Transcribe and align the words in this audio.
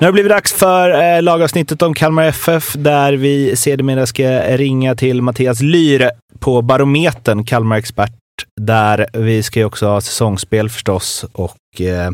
Nu 0.00 0.06
har 0.06 0.08
det 0.08 0.12
blivit 0.12 0.30
dags 0.30 0.52
för 0.52 1.16
eh, 1.16 1.22
lagavsnittet 1.22 1.82
om 1.82 1.94
Kalmar 1.94 2.24
FF 2.24 2.72
där 2.72 3.12
vi 3.12 3.56
sedermera 3.56 4.06
ska 4.06 4.56
ringa 4.56 4.94
till 4.94 5.22
Mattias 5.22 5.60
Lyre 5.60 6.10
på 6.38 6.62
Barometern, 6.62 7.44
Kalmar-expert. 7.44 8.12
Där 8.60 9.06
vi 9.12 9.42
ska 9.42 9.60
ju 9.60 9.64
också 9.64 9.86
ha 9.86 10.00
säsongsspel 10.00 10.68
förstås 10.68 11.24
och 11.32 11.80
eh, 11.80 12.10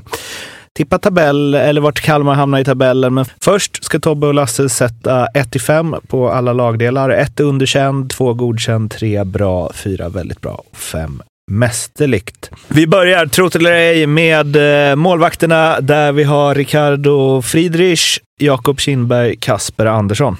tippa 0.77 0.99
tabell 0.99 1.55
eller 1.55 1.81
vart 1.81 2.01
Kalmar 2.01 2.35
hamnar 2.35 2.59
i 2.59 2.65
tabellen. 2.65 3.15
Men 3.15 3.25
först 3.41 3.85
ska 3.85 3.99
Tobbe 3.99 4.27
och 4.27 4.35
Lasse 4.35 4.69
sätta 4.69 5.27
1 5.27 5.63
5 5.63 5.97
på 6.07 6.31
alla 6.31 6.53
lagdelar. 6.53 7.11
1 7.11 7.41
underkänd, 7.41 8.11
2 8.11 8.35
godkänd, 8.35 8.91
3 8.91 9.25
bra, 9.25 9.73
4 9.75 10.09
väldigt 10.09 10.41
bra 10.41 10.63
och 10.71 10.77
5 10.77 11.23
mästerligt. 11.51 12.51
Vi 12.69 12.87
börjar, 12.87 13.27
trot 13.27 13.57
eller 13.57 13.73
ej, 13.73 14.07
med 14.07 14.57
eh, 14.91 14.97
målvakterna 14.97 15.81
där 15.81 16.13
vi 16.13 16.25
har 16.25 16.55
Ricardo 16.55 17.43
Friedrich, 17.43 18.19
Jakob 18.41 18.81
Kindberg, 18.81 19.37
Kasper 19.37 19.87
Andersson. 19.87 20.37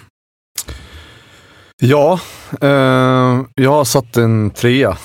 Ja, 1.83 2.21
eh, 2.61 3.41
jag 3.55 3.71
har 3.71 3.85
satt 3.85 4.17
en 4.17 4.51
trea 4.51 4.97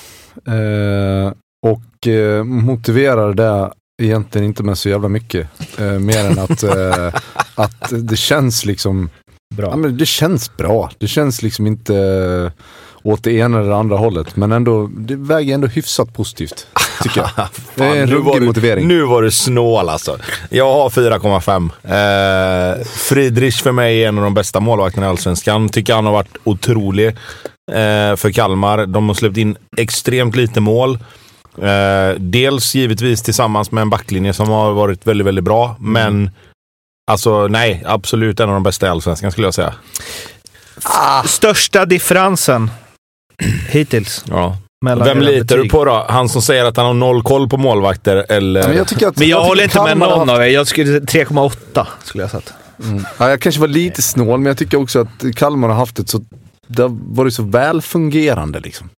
eh, 0.48 1.34
och 1.68 2.08
eh, 2.08 2.44
motiverar 2.44 3.34
det 3.34 3.72
egentligen 4.04 4.48
inte 4.48 4.64
med 4.64 4.78
så 4.78 4.90
jävla 4.90 5.10
mycket. 5.10 5.48
Eh, 5.80 5.86
mer 5.86 6.26
än 6.26 6.40
att, 6.40 6.64
eh, 6.64 7.14
att 7.56 7.90
det 7.90 8.18
känns 8.18 8.66
liksom 8.66 9.10
Bra. 9.56 9.70
Ja, 9.70 9.76
men 9.76 9.98
det 9.98 10.06
känns 10.06 10.58
bra. 10.58 10.92
Det 10.98 11.08
känns 11.08 11.42
liksom 11.42 11.68
inte 11.68 11.96
eh, 11.96 12.52
åt 13.04 13.24
det 13.24 13.32
ena 13.32 13.60
eller 13.60 13.70
det 13.70 13.76
andra 13.76 13.98
hållet. 13.98 14.36
Men 14.36 14.52
ändå, 14.52 14.90
det 14.94 15.16
väger 15.16 15.54
ändå 15.54 15.68
hyfsat 15.68 16.14
positivt. 16.14 16.68
Tycker 17.04 17.22
jag. 17.22 17.48
det 17.76 17.84
är 17.84 17.96
en 17.96 18.10
nu, 18.10 18.16
var 18.16 18.32
ruggig 18.32 18.42
du, 18.42 18.46
motivering. 18.46 18.88
nu 18.88 19.04
var 19.04 19.22
du 19.22 19.32
snål 19.32 19.90
alltså. 19.90 20.18
Jag 20.50 20.74
har 20.74 20.90
4,5. 20.90 22.80
Eh, 22.80 22.86
Friedrich 22.86 23.62
för 23.62 23.72
mig 23.72 24.04
är 24.04 24.08
en 24.08 24.18
av 24.18 24.24
de 24.24 24.34
bästa 24.34 24.60
målvakterna 24.60 25.06
i 25.06 25.10
Allsvenskan. 25.10 25.70
Tycker 25.70 25.94
han 25.94 26.06
har 26.06 26.14
varit 26.14 26.38
otrolig 26.44 27.08
eh, 27.72 28.16
för 28.16 28.32
Kalmar. 28.32 28.86
De 28.86 29.08
har 29.08 29.16
släppt 29.16 29.38
in 29.38 29.58
extremt 29.78 30.36
lite 30.36 30.60
mål. 30.60 31.00
Eh, 31.58 32.16
dels 32.18 32.76
givetvis 32.76 33.22
tillsammans 33.22 33.72
med 33.72 33.82
en 33.82 33.90
backlinje 33.90 34.34
som 34.34 34.50
har 34.50 34.72
varit 34.72 35.08
väldigt, 35.08 35.28
väldigt 35.28 35.44
bra. 35.44 35.76
Men 35.80 36.32
alltså 37.12 37.48
nej, 37.48 37.84
absolut 37.86 38.40
en 38.40 38.50
av 38.50 38.54
de 38.54 38.64
bästa 38.64 38.86
i 38.86 38.90
Allsvenskan 38.90 39.32
skulle 39.32 39.48
jag 39.48 39.54
säga. 39.54 39.74
Största 41.26 41.86
differensen 41.86 42.72
hittills 43.70 44.26
Ja. 44.30 44.58
mellan 44.86 45.08
Vem 45.08 45.20
litar 45.22 45.58
du 45.58 45.70
på 45.70 45.86
då? 45.86 46.06
Han 46.10 46.30
som 46.30 46.42
säger 46.42 46.66
att 46.66 46.78
han 46.78 46.86
har 46.86 46.94
noll 46.94 47.24
koll 47.24 47.50
på 47.50 47.58
målvakter 47.58 48.26
eller? 48.30 48.68
Men 48.68 48.78
jag, 48.78 48.88
tycker 48.88 49.08
att, 49.08 49.18
Men 49.18 49.28
jag, 49.28 49.40
tycker 49.40 49.48
håller 49.50 49.64
inte 49.64 49.84
med 49.84 49.98
någon 49.98 50.20
haft- 50.30 50.32
av 50.32 50.42
er. 50.42 50.48
Jag 50.48 50.68
skulle 50.68 51.00
3,8 51.00 51.88
skulle 52.04 52.24
jag 52.24 52.32
satt. 52.32 52.54
Ja, 53.18 53.30
jag 53.30 53.42
kanske 53.42 53.62
var 53.62 53.68
lite 53.68 54.02
snål, 54.02 54.40
men 54.40 54.46
jag 54.46 54.58
tycker 54.58 54.80
också 54.80 55.00
att 55.00 55.36
Kalmar 55.36 55.68
har 55.68 55.76
haft 55.76 56.00
ett 56.00 56.10
så, 56.10 56.22
det 56.68 56.82
har 56.82 56.98
varit 57.16 57.34
så 57.34 57.44
välfungerande 57.44 58.60
liksom. 58.60 58.90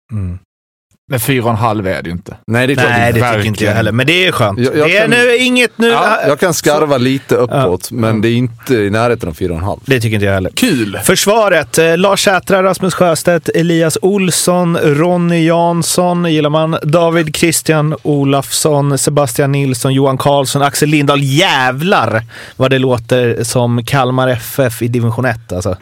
Men 1.10 1.20
fyra 1.20 1.44
och 1.44 1.50
en 1.50 1.56
halv 1.56 1.86
är 1.86 2.02
det 2.02 2.08
ju 2.08 2.12
inte. 2.12 2.36
Nej, 2.46 2.66
det 2.66 2.72
är 2.72 2.74
klart 2.74 2.88
Nej, 2.90 3.12
det 3.12 3.20
tycker 3.32 3.44
inte 3.46 3.64
jag 3.64 3.72
heller. 3.72 3.92
Men 3.92 4.06
det 4.06 4.26
är 4.26 4.32
skönt. 4.32 4.58
Jag- 4.58 4.76
jag 4.76 4.88
det 4.88 4.96
är 4.96 5.00
kan- 5.00 5.10
nu 5.10 5.36
inget 5.36 5.78
nu. 5.78 5.88
Ja, 5.88 6.18
jag 6.26 6.40
kan 6.40 6.54
skarva 6.54 6.98
lite 6.98 7.34
uppåt, 7.36 7.90
men 7.90 8.20
det 8.20 8.28
är 8.28 8.34
inte 8.34 8.74
i 8.74 8.90
närheten 8.90 9.28
av 9.28 9.32
4,5. 9.34 9.80
Det 9.86 10.00
tycker 10.00 10.14
inte 10.14 10.26
jag 10.26 10.32
heller. 10.34 10.50
Kul! 10.56 10.98
Försvaret. 11.04 11.78
Eh, 11.78 11.98
Lars 11.98 12.24
Sätra, 12.24 12.62
Rasmus 12.62 12.94
Sjöstedt, 12.94 13.48
Elias 13.48 13.98
Olsson, 14.02 14.78
Ronny 14.78 15.46
Jansson 15.46 16.32
gillar 16.32 16.50
man. 16.50 16.76
David 16.82 17.36
Christian 17.36 17.94
Olafsson, 18.02 18.98
Sebastian 18.98 19.52
Nilsson, 19.52 19.94
Johan 19.94 20.18
Karlsson, 20.18 20.62
Axel 20.62 20.88
Lindahl. 20.88 21.20
Jävlar 21.22 22.22
vad 22.56 22.70
det 22.70 22.78
låter 22.78 23.44
som 23.44 23.84
Kalmar 23.84 24.28
FF 24.28 24.82
i 24.82 24.88
division 24.88 25.24
1 25.24 25.52
alltså. 25.52 25.76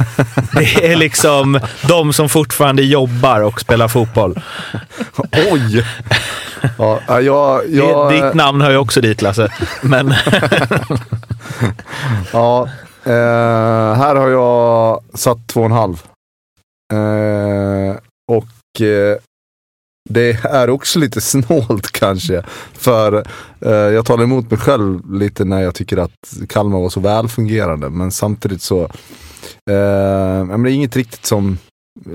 Det 0.52 0.92
är 0.92 0.96
liksom 0.96 1.60
de 1.88 2.12
som 2.12 2.28
fortfarande 2.28 2.82
jobbar 2.82 3.40
och 3.40 3.60
spelar 3.60 3.88
fotboll. 3.88 4.40
Oj! 5.50 5.86
Ja, 6.78 7.00
ja, 7.08 7.20
jag, 7.20 7.70
jag, 7.70 8.12
ditt 8.12 8.34
namn 8.34 8.60
hör 8.60 8.70
ju 8.70 8.76
också 8.76 9.00
dit 9.00 9.22
Lasse. 9.22 9.52
Men 9.80 10.08
ja, 12.32 12.68
eh, 13.04 13.94
här 13.94 14.14
har 14.14 14.28
jag 14.28 15.02
satt 15.14 15.38
2,5. 15.38 15.98
Eh, 16.92 17.96
och 18.32 18.80
eh, 18.80 19.18
det 20.10 20.44
är 20.44 20.70
också 20.70 20.98
lite 20.98 21.20
snålt 21.20 21.92
kanske. 21.92 22.42
För 22.72 23.24
eh, 23.60 23.72
jag 23.72 24.06
talar 24.06 24.24
emot 24.24 24.50
mig 24.50 24.60
själv 24.60 25.14
lite 25.14 25.44
när 25.44 25.60
jag 25.60 25.74
tycker 25.74 25.96
att 25.96 26.38
Kalmar 26.48 26.80
var 26.80 26.90
så 26.90 27.00
välfungerande. 27.00 27.90
Men 27.90 28.10
samtidigt 28.10 28.62
så, 28.62 28.82
eh, 29.70 30.44
men 30.44 30.62
det 30.62 30.70
är 30.70 30.74
inget 30.74 30.96
riktigt 30.96 31.26
som, 31.26 31.58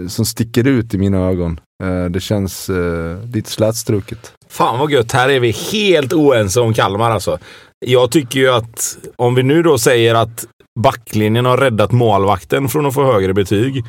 som 0.10 0.26
sticker 0.26 0.68
ut 0.68 0.94
i 0.94 0.98
mina 0.98 1.18
ögon. 1.18 1.60
Eh, 1.84 2.06
det 2.06 2.20
känns 2.20 2.70
eh, 2.70 3.26
lite 3.34 3.50
slätstruket. 3.50 4.34
Fan 4.50 4.80
vad 4.80 4.92
gött, 4.92 5.12
här 5.12 5.30
är 5.30 5.40
vi 5.40 5.52
helt 5.52 6.14
oense 6.14 6.60
om 6.60 6.74
Kalmar 6.74 7.12
alltså. 7.12 7.38
Jag 7.86 8.12
tycker 8.12 8.40
ju 8.40 8.50
att, 8.50 8.98
om 9.16 9.36
vi 9.36 9.44
nu 9.44 9.64
då 9.64 9.78
säger 9.78 10.16
att 10.16 10.46
backlinjen 10.80 11.46
har 11.46 11.58
räddat 11.58 11.92
målvakten 11.92 12.70
från 12.70 12.86
att 12.86 12.94
få 12.94 13.14
högre 13.14 13.34
betyg. 13.34 13.86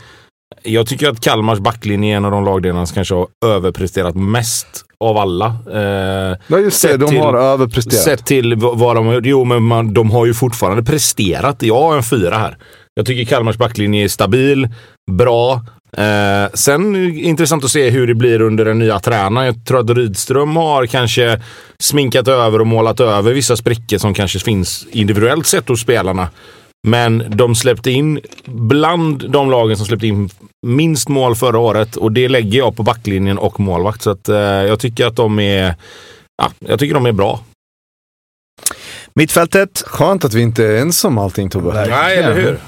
Jag 0.62 0.86
tycker 0.86 1.08
att 1.08 1.20
Kalmars 1.20 1.58
backlinje 1.58 2.12
är 2.12 2.16
en 2.16 2.24
av 2.24 2.30
de 2.30 2.44
lagdelarna 2.44 2.86
som 2.86 2.94
kanske 2.94 3.14
har 3.14 3.28
överpresterat 3.46 4.14
mest 4.14 4.66
av 5.00 5.16
alla. 5.18 5.46
Eh, 5.72 6.36
Ja 6.46 6.58
just 6.58 6.82
det, 6.82 6.96
de 6.96 7.10
till- 7.10 7.18
har 7.20 7.34
överpresterat. 7.34 8.02
Sett 8.02 8.26
till 8.26 8.54
vad 8.56 8.96
de 8.96 9.06
har 9.06 9.14
gjort. 9.14 9.26
Jo, 9.26 9.44
men 9.44 9.62
man, 9.62 9.94
de 9.94 10.10
har 10.10 10.26
ju 10.26 10.34
fortfarande 10.34 10.82
presterat. 10.82 11.62
Jag 11.62 11.80
har 11.82 11.96
en 11.96 12.02
fyra 12.02 12.38
här. 12.38 12.56
Jag 12.94 13.06
tycker 13.06 13.24
Kalmars 13.24 13.56
backlinje 13.56 14.04
är 14.04 14.08
stabil, 14.08 14.68
bra. 15.10 15.52
Eh, 15.96 16.50
sen 16.54 16.96
intressant 17.18 17.64
att 17.64 17.70
se 17.70 17.90
hur 17.90 18.06
det 18.06 18.14
blir 18.14 18.40
under 18.40 18.64
den 18.64 18.78
nya 18.78 18.98
tränaren. 19.00 19.46
Jag 19.46 19.64
tror 19.66 19.80
att 19.80 19.90
Rydström 19.90 20.56
har 20.56 20.86
kanske 20.86 21.40
sminkat 21.78 22.28
över 22.28 22.60
och 22.60 22.66
målat 22.66 23.00
över 23.00 23.32
vissa 23.32 23.56
sprickor 23.56 23.98
som 23.98 24.14
kanske 24.14 24.38
finns 24.38 24.86
individuellt 24.92 25.46
sett 25.46 25.68
hos 25.68 25.80
spelarna. 25.80 26.28
Men 26.86 27.24
de 27.28 27.54
släppte 27.54 27.90
in, 27.90 28.20
bland 28.44 29.30
de 29.30 29.50
lagen 29.50 29.76
som 29.76 29.86
släppte 29.86 30.06
in 30.06 30.30
minst 30.66 31.08
mål 31.08 31.36
förra 31.36 31.58
året 31.58 31.96
och 31.96 32.12
det 32.12 32.28
lägger 32.28 32.58
jag 32.58 32.76
på 32.76 32.82
backlinjen 32.82 33.38
och 33.38 33.60
målvakt. 33.60 34.02
Så 34.02 34.10
att, 34.10 34.28
eh, 34.28 34.36
jag 34.38 34.80
tycker 34.80 35.06
att 35.06 35.16
de 35.16 35.38
är 35.38 35.74
Ja, 36.42 36.50
jag 36.58 36.78
tycker 36.78 36.94
de 36.94 37.06
är 37.06 37.12
bra. 37.12 37.40
mittfältet. 39.14 39.82
Skönt 39.86 40.24
att 40.24 40.34
vi 40.34 40.42
inte 40.42 40.64
är 40.64 40.76
ensamma 40.80 41.20
om 41.20 41.24
allting 41.24 41.50
Tobbe. 41.50 41.86
Nej, 41.90 42.18
eller 42.18 42.34
hur? 42.34 42.58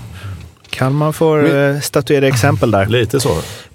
Kalmar 0.70 1.12
får 1.12 1.56
eh, 1.56 1.80
statuera 1.80 2.26
exempel 2.28 2.70
där. 2.70 2.86
Lite 2.86 3.20
så. 3.20 3.30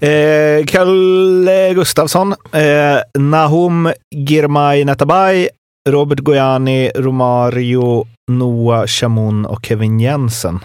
Eh, 0.05 0.65
Kalle 0.65 1.73
Gustafsson, 1.73 2.35
eh, 2.51 3.19
Nahum 3.19 3.91
Girmay 4.15 4.85
Netabay, 4.85 5.49
Robert 5.89 6.19
Gojani, 6.19 6.91
Romario, 6.95 8.07
Noah 8.31 8.87
Chamoun 8.87 9.45
och 9.45 9.65
Kevin 9.65 9.99
Jensen. 9.99 10.59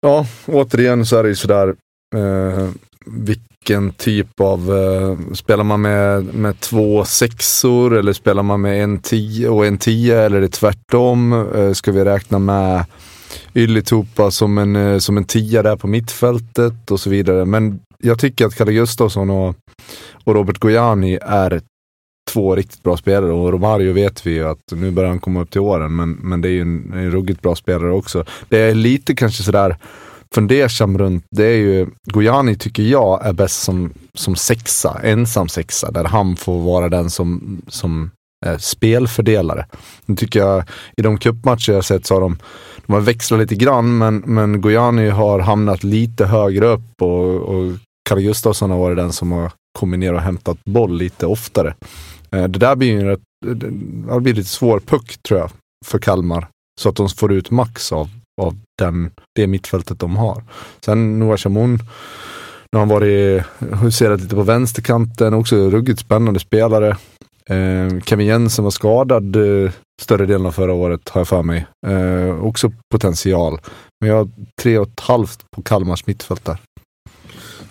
Ja, 0.00 0.26
återigen 0.46 1.06
så 1.06 1.16
är 1.16 1.22
det 1.22 1.28
ju 1.28 1.34
sådär 1.34 1.74
eh, 2.16 2.68
vilken 3.06 3.90
typ 3.90 4.40
av, 4.40 4.76
eh, 4.76 5.34
spelar 5.34 5.64
man 5.64 5.80
med, 5.80 6.34
med 6.34 6.60
två 6.60 7.04
sexor 7.04 7.98
eller 7.98 8.12
spelar 8.12 8.42
man 8.42 8.60
med 8.60 8.84
en 8.84 8.98
tio 8.98 9.48
och 9.48 9.66
en 9.66 9.78
tio 9.78 10.18
eller 10.20 10.36
är 10.36 10.40
det 10.40 10.48
tvärtom? 10.48 11.32
Eh, 11.54 11.72
ska 11.72 11.92
vi 11.92 12.04
räkna 12.04 12.38
med 12.38 12.84
Ylitupa 13.54 14.30
som 14.30 14.58
en, 14.58 14.76
eh, 14.76 14.98
som 14.98 15.16
en 15.16 15.24
tia 15.24 15.62
där 15.62 15.76
på 15.76 15.86
mittfältet 15.86 16.90
och 16.90 17.00
så 17.00 17.10
vidare. 17.10 17.44
Men 17.44 17.80
jag 17.98 18.18
tycker 18.18 18.46
att 18.46 18.54
Kalle 18.54 18.72
Gustafsson 18.72 19.30
och, 19.30 19.56
och 20.24 20.34
Robert 20.34 20.58
Gojani 20.58 21.18
är 21.22 21.60
två 22.30 22.56
riktigt 22.56 22.82
bra 22.82 22.96
spelare 22.96 23.32
och 23.32 23.52
Romario 23.52 23.92
vet 23.92 24.26
vi 24.26 24.30
ju 24.30 24.48
att 24.48 24.72
nu 24.72 24.90
börjar 24.90 25.10
han 25.10 25.20
komma 25.20 25.42
upp 25.42 25.50
till 25.50 25.60
åren 25.60 25.96
men, 25.96 26.10
men 26.12 26.40
det 26.40 26.48
är 26.48 26.52
ju 26.52 26.60
en, 26.60 26.92
en 26.92 27.10
ruggigt 27.10 27.42
bra 27.42 27.54
spelare 27.54 27.92
också. 27.92 28.24
Det 28.48 28.58
är 28.58 28.74
lite 28.74 29.14
kanske 29.14 29.42
sådär 29.42 29.76
fundersam 30.34 30.98
runt, 30.98 31.24
det 31.30 31.46
är 31.46 31.56
ju, 31.56 31.86
Gojani 32.04 32.56
tycker 32.56 32.82
jag 32.82 33.26
är 33.26 33.32
bäst 33.32 33.62
som, 33.62 33.92
som 34.14 34.36
sexa, 34.36 35.00
ensam 35.02 35.48
sexa, 35.48 35.90
där 35.90 36.04
han 36.04 36.36
får 36.36 36.60
vara 36.60 36.88
den 36.88 37.10
som, 37.10 37.62
som 37.68 38.10
är 38.46 38.58
spelfördelare. 38.58 39.66
Nu 40.06 40.16
tycker 40.16 40.40
jag, 40.40 40.64
i 40.96 41.02
de 41.02 41.18
cupmatcher 41.18 41.72
jag 41.72 41.84
sett 41.84 42.06
så 42.06 42.14
har 42.14 42.20
de, 42.20 42.38
de 42.86 42.92
har 42.92 43.00
växlat 43.00 43.40
lite 43.40 43.54
grann, 43.54 43.98
men, 43.98 44.22
men 44.26 44.60
Gojani 44.60 45.08
har 45.08 45.38
hamnat 45.38 45.84
lite 45.84 46.26
högre 46.26 46.66
upp 46.66 47.02
och, 47.02 47.34
och 47.34 47.72
Karl 48.08 48.20
Gustafsson 48.20 48.70
har 48.70 48.78
varit 48.78 48.96
den 48.96 49.12
som 49.12 49.32
har 49.32 49.52
kommit 49.78 50.00
ner 50.00 50.14
och 50.14 50.20
hämtat 50.20 50.64
boll 50.64 50.96
lite 50.96 51.26
oftare. 51.26 51.74
Eh, 52.30 52.44
det 52.44 52.58
där 52.58 52.76
blir 52.76 52.88
ju 52.88 53.00
en 53.00 53.06
rätt, 53.06 53.20
det 53.46 53.54
det 53.54 54.20
blir 54.20 54.34
lite 54.34 54.48
svår 54.48 54.80
puck 54.80 55.22
tror 55.22 55.40
jag, 55.40 55.50
för 55.86 55.98
Kalmar. 55.98 56.48
Så 56.80 56.88
att 56.88 56.96
de 56.96 57.08
får 57.08 57.32
ut 57.32 57.50
max 57.50 57.92
av, 57.92 58.10
av 58.42 58.56
den, 58.78 59.10
det 59.34 59.46
mittfältet 59.46 59.98
de 59.98 60.16
har. 60.16 60.44
Sen 60.84 61.18
Noah 61.18 61.36
Chamoun, 61.36 61.72
nu 62.72 62.78
har 62.78 62.78
han 62.78 62.88
varit, 62.88 63.44
eh, 63.58 63.78
huserat 63.78 64.20
lite 64.20 64.34
på 64.34 64.42
vänsterkanten, 64.42 65.34
också 65.34 65.70
ruggigt 65.70 66.00
spännande 66.00 66.40
spelare. 66.40 66.96
Eh, 67.46 68.00
Kevin 68.04 68.26
Jensen 68.26 68.64
var 68.64 68.70
skadad 68.70 69.36
eh, 69.36 69.70
större 70.02 70.26
delen 70.26 70.46
av 70.46 70.52
förra 70.52 70.72
året, 70.72 71.08
har 71.08 71.20
jag 71.20 71.28
för 71.28 71.42
mig. 71.42 71.66
Eh, 71.86 72.44
också 72.44 72.72
potential. 72.92 73.60
Men 74.00 74.10
jag 74.10 74.16
har 74.16 74.28
tre 74.62 74.78
och 74.78 74.88
ett 74.88 75.00
halvt 75.00 75.50
på 75.50 75.62
Kalmars 75.62 76.06
mittfält 76.06 76.44
där. 76.44 76.58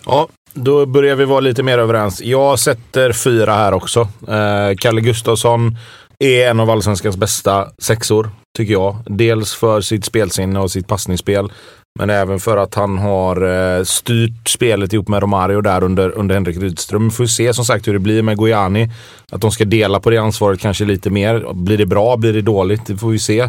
Ja, 0.06 0.28
då 0.54 0.86
börjar 0.86 1.16
vi 1.16 1.24
vara 1.24 1.40
lite 1.40 1.62
mer 1.62 1.78
överens. 1.78 2.20
Jag 2.22 2.58
sätter 2.58 3.12
fyra 3.12 3.54
här 3.54 3.74
också. 3.74 4.00
Eh, 4.28 4.76
Kalle 4.78 5.00
Gustafsson 5.00 5.76
är 6.18 6.50
en 6.50 6.60
av 6.60 6.70
allsvenskans 6.70 7.16
bästa 7.16 7.68
sexor, 7.78 8.30
tycker 8.56 8.72
jag. 8.72 8.96
Dels 9.06 9.54
för 9.54 9.80
sitt 9.80 10.04
spelsinne 10.04 10.60
och 10.60 10.70
sitt 10.70 10.88
passningsspel. 10.88 11.52
Men 11.98 12.10
även 12.10 12.40
för 12.40 12.56
att 12.56 12.74
han 12.74 12.98
har 12.98 13.42
eh, 13.76 13.84
styrt 13.84 14.48
spelet 14.48 14.92
ihop 14.92 15.08
med 15.08 15.22
Romario 15.22 15.60
där 15.60 15.84
under, 15.84 16.18
under 16.18 16.34
Henrik 16.34 16.56
Rydström. 16.56 17.08
Vi 17.08 17.14
får 17.14 17.26
se 17.26 17.54
som 17.54 17.64
sagt 17.64 17.88
hur 17.88 17.92
det 17.92 17.98
blir 17.98 18.22
med 18.22 18.36
Gojani. 18.36 18.90
Att 19.32 19.40
de 19.40 19.50
ska 19.50 19.64
dela 19.64 20.00
på 20.00 20.10
det 20.10 20.16
ansvaret 20.16 20.60
kanske 20.60 20.84
lite 20.84 21.10
mer. 21.10 21.52
Blir 21.54 21.78
det 21.78 21.86
bra? 21.86 22.16
Blir 22.16 22.32
det 22.32 22.42
dåligt? 22.42 22.86
Det 22.86 22.96
får 22.96 23.10
vi 23.10 23.18
se. 23.18 23.48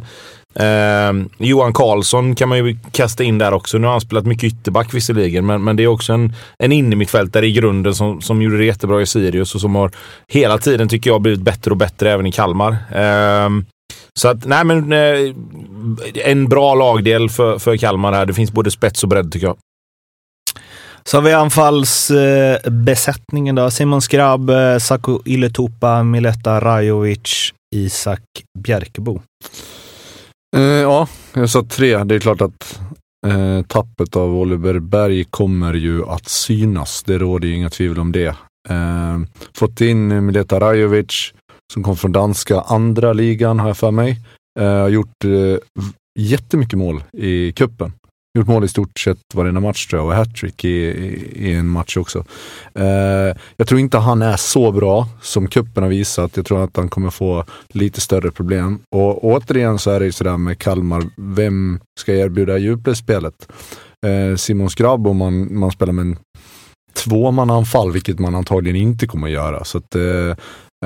Eh, 0.55 1.13
Johan 1.37 1.73
Karlsson 1.73 2.35
kan 2.35 2.49
man 2.49 2.57
ju 2.57 2.77
kasta 2.91 3.23
in 3.23 3.37
där 3.37 3.53
också. 3.53 3.77
Nu 3.77 3.87
har 3.87 3.91
han 3.91 4.01
spelat 4.01 4.25
mycket 4.25 4.43
ytterback 4.43 4.93
visserligen, 4.93 5.45
men, 5.45 5.63
men 5.63 5.75
det 5.75 5.83
är 5.83 5.87
också 5.87 6.13
en, 6.13 6.33
en 6.59 6.71
innermittfältare 6.71 7.47
i 7.47 7.51
grunden 7.51 7.95
som, 7.95 8.21
som 8.21 8.41
gjorde 8.41 8.57
det 8.57 8.65
jättebra 8.65 9.01
i 9.01 9.05
Sirius 9.05 9.55
och 9.55 9.61
som 9.61 9.75
har 9.75 9.91
hela 10.27 10.57
tiden, 10.57 10.89
tycker 10.89 11.09
jag, 11.09 11.21
blivit 11.21 11.41
bättre 11.41 11.71
och 11.71 11.77
bättre 11.77 12.11
även 12.11 12.25
i 12.25 12.31
Kalmar. 12.31 12.75
Eh, 12.91 13.49
så 14.19 14.27
att, 14.27 14.45
nej 14.45 14.63
men 14.63 14.93
eh, 14.93 15.33
en 16.25 16.49
bra 16.49 16.75
lagdel 16.75 17.29
för, 17.29 17.59
för 17.59 17.77
Kalmar 17.77 18.13
här. 18.13 18.25
Det 18.25 18.33
finns 18.33 18.51
både 18.51 18.71
spets 18.71 19.03
och 19.03 19.09
bredd 19.09 19.31
tycker 19.31 19.47
jag. 19.47 19.57
Så 21.05 21.17
har 21.17 21.21
vi 21.21 21.33
anfallsbesättningen 21.33 23.57
eh, 23.57 23.63
då. 23.63 23.71
Simon 23.71 24.01
Skrabb, 24.01 24.49
eh, 24.49 24.77
Saku 24.77 25.17
Iletupa, 25.25 26.03
Mileta 26.03 26.61
Rajovic, 26.61 27.53
Isak 27.75 28.21
Bjerkebo. 28.59 29.21
Eh, 30.55 30.61
ja, 30.61 31.07
jag 31.33 31.49
sa 31.49 31.63
tre. 31.63 32.03
Det 32.03 32.15
är 32.15 32.19
klart 32.19 32.41
att 32.41 32.81
eh, 33.27 33.61
tappet 33.67 34.15
av 34.15 34.35
Oliver 34.35 34.79
Berg 34.79 35.23
kommer 35.23 35.73
ju 35.73 36.05
att 36.05 36.29
synas. 36.29 37.03
Det 37.03 37.17
råder 37.17 37.47
ju 37.47 37.55
inga 37.55 37.69
tvivel 37.69 37.99
om 37.99 38.11
det. 38.11 38.35
Eh, 38.69 39.19
fått 39.53 39.81
in 39.81 40.25
Mileta 40.25 40.59
Rajovic 40.59 41.33
som 41.73 41.83
kom 41.83 41.97
från 41.97 42.11
danska 42.11 42.61
andra 42.61 43.13
ligan 43.13 43.59
har 43.59 43.67
jag 43.67 43.77
för 43.77 43.91
mig. 43.91 44.19
Eh, 44.59 44.65
har 44.65 44.89
gjort 44.89 45.23
eh, 45.25 45.57
jättemycket 46.19 46.79
mål 46.79 47.03
i 47.17 47.51
kuppen. 47.51 47.93
Gjort 48.37 48.47
mål 48.47 48.63
i 48.63 48.67
stort 48.67 48.99
sett 48.99 49.17
varenda 49.33 49.61
match 49.61 49.87
tror 49.87 50.01
jag 50.01 50.07
och 50.07 50.15
hattrick 50.15 50.65
i, 50.65 50.69
i, 50.69 51.31
i 51.35 51.53
en 51.53 51.67
match 51.67 51.97
också. 51.97 52.25
Eh, 52.75 53.37
jag 53.57 53.67
tror 53.67 53.79
inte 53.79 53.97
han 53.97 54.21
är 54.21 54.37
så 54.37 54.71
bra 54.71 55.07
som 55.21 55.47
kuppen 55.47 55.83
har 55.83 55.89
visat. 55.89 56.37
Jag 56.37 56.45
tror 56.45 56.63
att 56.63 56.77
han 56.77 56.89
kommer 56.89 57.09
få 57.09 57.45
lite 57.69 58.01
större 58.01 58.31
problem. 58.31 58.79
Och 58.95 59.23
återigen 59.23 59.79
så 59.79 59.91
är 59.91 59.99
det 59.99 60.05
ju 60.05 60.11
sådär 60.11 60.37
med 60.37 60.59
Kalmar, 60.59 61.03
vem 61.15 61.79
ska 61.99 62.13
erbjuda 62.13 62.57
djupledsspelet? 62.57 63.51
Eh, 64.05 64.35
Simon 64.35 64.69
Skrabb 64.69 65.07
om 65.07 65.17
man, 65.17 65.59
man 65.59 65.71
spelar 65.71 65.93
med 65.93 66.05
en 66.05 66.17
tvåmananfall, 66.93 67.91
vilket 67.91 68.19
man 68.19 68.35
antagligen 68.35 68.81
inte 68.81 69.07
kommer 69.07 69.27
att 69.27 69.33
göra. 69.33 69.63
Så 69.63 69.77
att, 69.77 69.95
eh, 69.95 70.35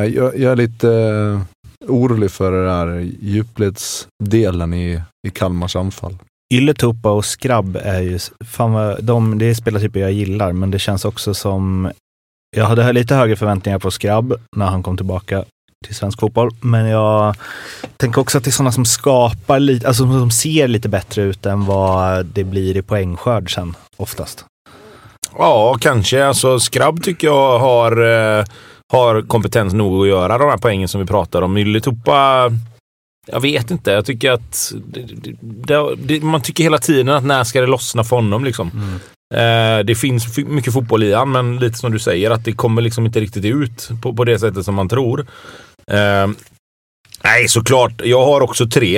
jag, 0.05 0.39
jag 0.39 0.51
är 0.51 0.55
lite 0.55 0.91
eh, 0.91 1.41
orolig 1.89 2.31
för 2.31 2.51
det 2.51 2.71
här 2.71 3.11
djupledsdelen 3.21 4.73
i, 4.73 5.01
i 5.27 5.29
Kalmars 5.29 5.75
anfall. 5.75 6.17
Ylätupa 6.53 7.11
och 7.11 7.25
Skrabb 7.25 7.77
är 7.83 8.01
ju, 8.01 8.19
fan 8.45 8.73
vad, 8.73 9.03
de, 9.03 9.37
det 9.37 9.45
är 9.45 9.53
spelartyper 9.53 9.99
jag 9.99 10.11
gillar, 10.11 10.53
men 10.53 10.71
det 10.71 10.79
känns 10.79 11.05
också 11.05 11.33
som, 11.33 11.91
jag 12.55 12.65
hade 12.65 12.93
lite 12.93 13.15
högre 13.15 13.35
förväntningar 13.35 13.79
på 13.79 13.91
Skrabb 13.91 14.33
när 14.55 14.65
han 14.65 14.83
kom 14.83 14.97
tillbaka 14.97 15.43
till 15.85 15.95
svensk 15.95 16.19
fotboll, 16.19 16.51
men 16.61 16.85
jag 16.85 17.35
tänker 17.97 18.21
också 18.21 18.37
att 18.37 18.43
det 18.43 18.49
är 18.49 18.51
sådana 18.51 18.71
som 18.71 18.85
skapar 18.85 19.59
lite, 19.59 19.87
alltså 19.87 20.03
som 20.03 20.31
ser 20.31 20.67
lite 20.67 20.89
bättre 20.89 21.21
ut 21.21 21.45
än 21.45 21.65
vad 21.65 22.25
det 22.25 22.43
blir 22.43 22.77
i 22.77 22.81
poängskörd 22.81 23.53
sen 23.53 23.75
oftast. 23.97 24.45
Ja, 25.37 25.77
kanske. 25.81 26.25
Alltså, 26.25 26.59
Skrabb 26.59 27.03
tycker 27.03 27.27
jag 27.27 27.59
har, 27.59 27.91
eh, 27.91 28.45
har 28.93 29.21
kompetens 29.21 29.73
nog 29.73 30.01
att 30.01 30.07
göra 30.07 30.37
de 30.37 30.49
här 30.49 30.57
poängen 30.57 30.87
som 30.87 31.01
vi 31.01 31.07
pratar 31.07 31.41
om. 31.41 31.57
Ylätupa 31.57 32.49
jag 33.27 33.41
vet 33.41 33.71
inte. 33.71 33.91
Jag 33.91 34.05
tycker 34.05 34.31
att 34.31 34.73
det, 35.41 35.95
det, 35.95 36.23
man 36.23 36.41
tycker 36.41 36.63
hela 36.63 36.77
tiden 36.77 37.09
att 37.09 37.25
när 37.25 37.43
ska 37.43 37.61
det 37.61 37.67
lossna 37.67 38.03
för 38.03 38.15
honom 38.15 38.43
liksom. 38.45 38.99
Eh, 39.33 39.85
det 39.85 39.95
finns 39.95 40.37
mycket 40.37 40.73
fotboll 40.73 41.03
i 41.03 41.13
han, 41.13 41.31
men 41.31 41.57
lite 41.57 41.77
som 41.77 41.91
du 41.91 41.99
säger 41.99 42.31
att 42.31 42.45
det 42.45 42.51
kommer 42.51 42.81
liksom 42.81 43.05
inte 43.05 43.19
riktigt 43.19 43.45
ut 43.45 43.89
på, 44.01 44.13
på 44.13 44.23
det 44.23 44.39
sättet 44.39 44.65
som 44.65 44.75
man 44.75 44.89
tror. 44.89 45.27
Eh, 45.91 46.27
nej, 47.23 47.47
såklart. 47.47 48.01
Jag 48.03 48.25
har 48.25 48.41
också 48.41 48.67
tre. 48.67 48.97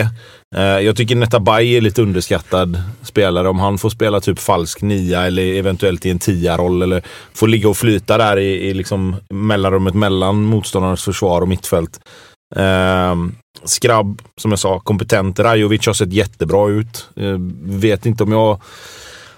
Eh, 0.56 0.62
jag 0.62 0.96
tycker 0.96 1.16
Netabay 1.16 1.78
är 1.78 1.82
lite 1.82 2.02
underskattad 2.02 2.82
spelare. 3.04 3.50
Om 3.50 3.60
han 3.60 3.78
får 3.78 3.90
spela 3.90 4.20
typ 4.20 4.40
falsk 4.40 4.82
nia 4.82 5.28
eller 5.28 5.44
eventuellt 5.44 6.06
i 6.06 6.10
en 6.10 6.20
tia-roll 6.20 6.82
eller 6.82 7.04
får 7.34 7.48
ligga 7.48 7.70
och 7.70 7.78
flyta 7.78 8.18
där 8.18 8.38
i, 8.38 8.70
i 8.70 8.74
liksom 8.74 9.16
mellanrummet 9.30 9.94
mellan 9.94 10.44
motståndarnas 10.44 11.04
försvar 11.04 11.42
och 11.42 11.48
mittfält. 11.48 12.00
Eh, 12.56 13.16
Skrabb, 13.64 14.22
som 14.38 14.52
jag 14.52 14.60
sa, 14.60 14.80
kompetent. 14.80 15.40
Rajovic 15.40 15.88
har 15.88 15.94
sett 15.94 16.14
jättebra 16.14 16.70
ut. 16.70 17.10
Eh, 17.16 17.36
vet 17.62 18.06
inte 18.06 18.24
om 18.24 18.32
jag 18.32 18.62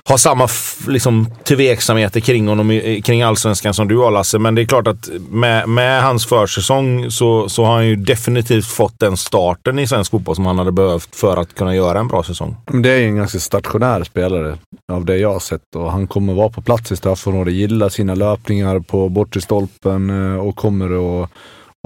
har 0.04 0.18
samma 0.18 0.48
liksom, 0.88 1.28
tveksamheter 1.44 2.20
kring 2.20 2.48
honom 2.48 2.82
kring 3.04 3.22
allsvenskan 3.22 3.74
som 3.74 3.88
du 3.88 3.98
har 3.98 4.12
Lasse. 4.12 4.40
Men 4.40 4.56
det 4.56 4.62
är 4.62 4.66
klart 4.66 4.88
att 4.88 5.10
med, 5.30 5.70
med 5.70 6.04
hans 6.04 6.26
försäsong 6.26 7.12
så, 7.12 7.50
så 7.50 7.66
har 7.66 7.74
han 7.74 7.88
ju 7.88 7.96
definitivt 7.96 8.66
fått 8.66 9.00
den 9.00 9.18
starten 9.18 9.80
i 9.80 9.88
svensk 9.88 10.12
fotboll 10.12 10.36
som 10.36 10.46
han 10.46 10.58
hade 10.58 10.72
behövt 10.72 11.16
för 11.16 11.38
att 11.38 11.56
kunna 11.56 11.76
göra 11.76 12.00
en 12.00 12.08
bra 12.08 12.24
säsong. 12.24 12.56
Det 12.66 12.90
är 12.90 12.98
ju 12.98 13.06
en 13.06 13.16
ganska 13.16 13.40
stationär 13.40 14.04
spelare 14.04 14.58
av 14.92 15.06
det 15.06 15.18
jag 15.18 15.34
har 15.34 15.40
sett 15.40 15.76
och 15.76 15.92
han 15.92 16.08
kommer 16.08 16.34
vara 16.34 16.50
på 16.50 16.62
plats 16.62 16.92
i 16.92 16.96
straffområdet, 16.96 17.54
gilla 17.54 17.90
sina 17.90 18.16
löpningar 18.16 18.80
på 18.80 19.10
bortre 19.10 19.42
stolpen 19.42 20.10
eh, 20.10 20.48
och 20.48 20.56
kommer 20.56 21.24
att 21.24 21.30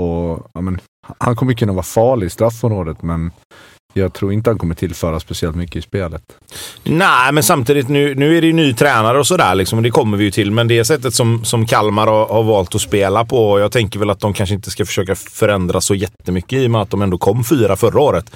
och, 0.01 0.49
ja, 0.53 0.61
men, 0.61 0.79
han 1.17 1.35
kommer 1.35 1.53
kunna 1.53 1.73
vara 1.73 1.83
farlig 1.83 2.27
i 2.27 2.29
straffområdet 2.29 3.01
men 3.01 3.31
jag 3.97 4.13
tror 4.13 4.33
inte 4.33 4.49
han 4.49 4.57
kommer 4.57 4.75
tillföra 4.75 5.19
speciellt 5.19 5.55
mycket 5.55 5.75
i 5.75 5.81
spelet. 5.81 6.21
Nej, 6.83 7.31
men 7.31 7.43
samtidigt 7.43 7.89
nu, 7.89 8.15
nu 8.15 8.37
är 8.37 8.41
det 8.41 8.47
ju 8.47 8.53
ny 8.53 8.73
tränare 8.73 9.19
och 9.19 9.27
sådär. 9.27 9.55
Liksom, 9.55 9.83
det 9.83 9.91
kommer 9.91 10.17
vi 10.17 10.23
ju 10.23 10.31
till. 10.31 10.51
Men 10.51 10.67
det 10.67 10.85
sättet 10.85 11.13
som, 11.13 11.45
som 11.45 11.65
Kalmar 11.65 12.07
har, 12.07 12.27
har 12.27 12.43
valt 12.43 12.75
att 12.75 12.81
spela 12.81 13.25
på. 13.25 13.59
Jag 13.59 13.71
tänker 13.71 13.99
väl 13.99 14.09
att 14.09 14.19
de 14.19 14.33
kanske 14.33 14.55
inte 14.55 14.71
ska 14.71 14.85
försöka 14.85 15.15
förändra 15.15 15.81
så 15.81 15.95
jättemycket 15.95 16.53
i 16.53 16.67
och 16.67 16.71
med 16.71 16.81
att 16.81 16.89
de 16.89 17.01
ändå 17.01 17.17
kom 17.17 17.43
fyra 17.43 17.75
förra 17.75 17.99
året. 17.99 18.31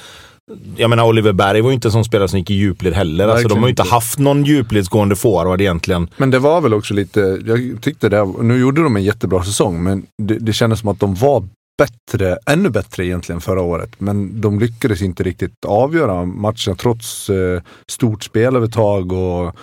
Jag 0.75 0.89
menar 0.89 1.05
Oliver 1.05 1.33
Berg 1.33 1.61
var 1.61 1.69
ju 1.69 1.73
inte 1.73 1.87
en 1.87 1.91
sån 1.91 2.05
spelare 2.05 2.27
som 2.27 2.39
gick 2.39 2.49
i 2.49 2.53
djupled 2.53 2.93
heller. 2.93 3.27
Alltså, 3.27 3.47
de 3.47 3.59
har 3.59 3.65
ju 3.65 3.69
inte 3.69 3.83
haft 3.83 4.19
någon 4.19 4.43
djupledsgående 4.43 5.15
forward 5.15 5.61
egentligen. 5.61 6.07
Men 6.17 6.31
det 6.31 6.39
var 6.39 6.61
väl 6.61 6.73
också 6.73 6.93
lite, 6.93 7.19
jag 7.45 7.77
tyckte 7.81 8.09
det, 8.09 8.25
nu 8.41 8.59
gjorde 8.59 8.83
de 8.83 8.95
en 8.95 9.03
jättebra 9.03 9.43
säsong 9.43 9.83
men 9.83 10.05
det, 10.17 10.37
det 10.39 10.53
kändes 10.53 10.79
som 10.79 10.89
att 10.89 10.99
de 10.99 11.15
var 11.15 11.43
bättre, 11.79 12.37
ännu 12.45 12.69
bättre 12.69 13.05
egentligen 13.05 13.41
förra 13.41 13.61
året. 13.61 13.89
Men 13.97 14.41
de 14.41 14.59
lyckades 14.59 15.01
inte 15.01 15.23
riktigt 15.23 15.65
avgöra 15.67 16.25
matchen 16.25 16.75
trots 16.75 17.29
eh, 17.29 17.61
stort 17.91 18.23
spelövertag 18.23 19.11
och, 19.11 19.55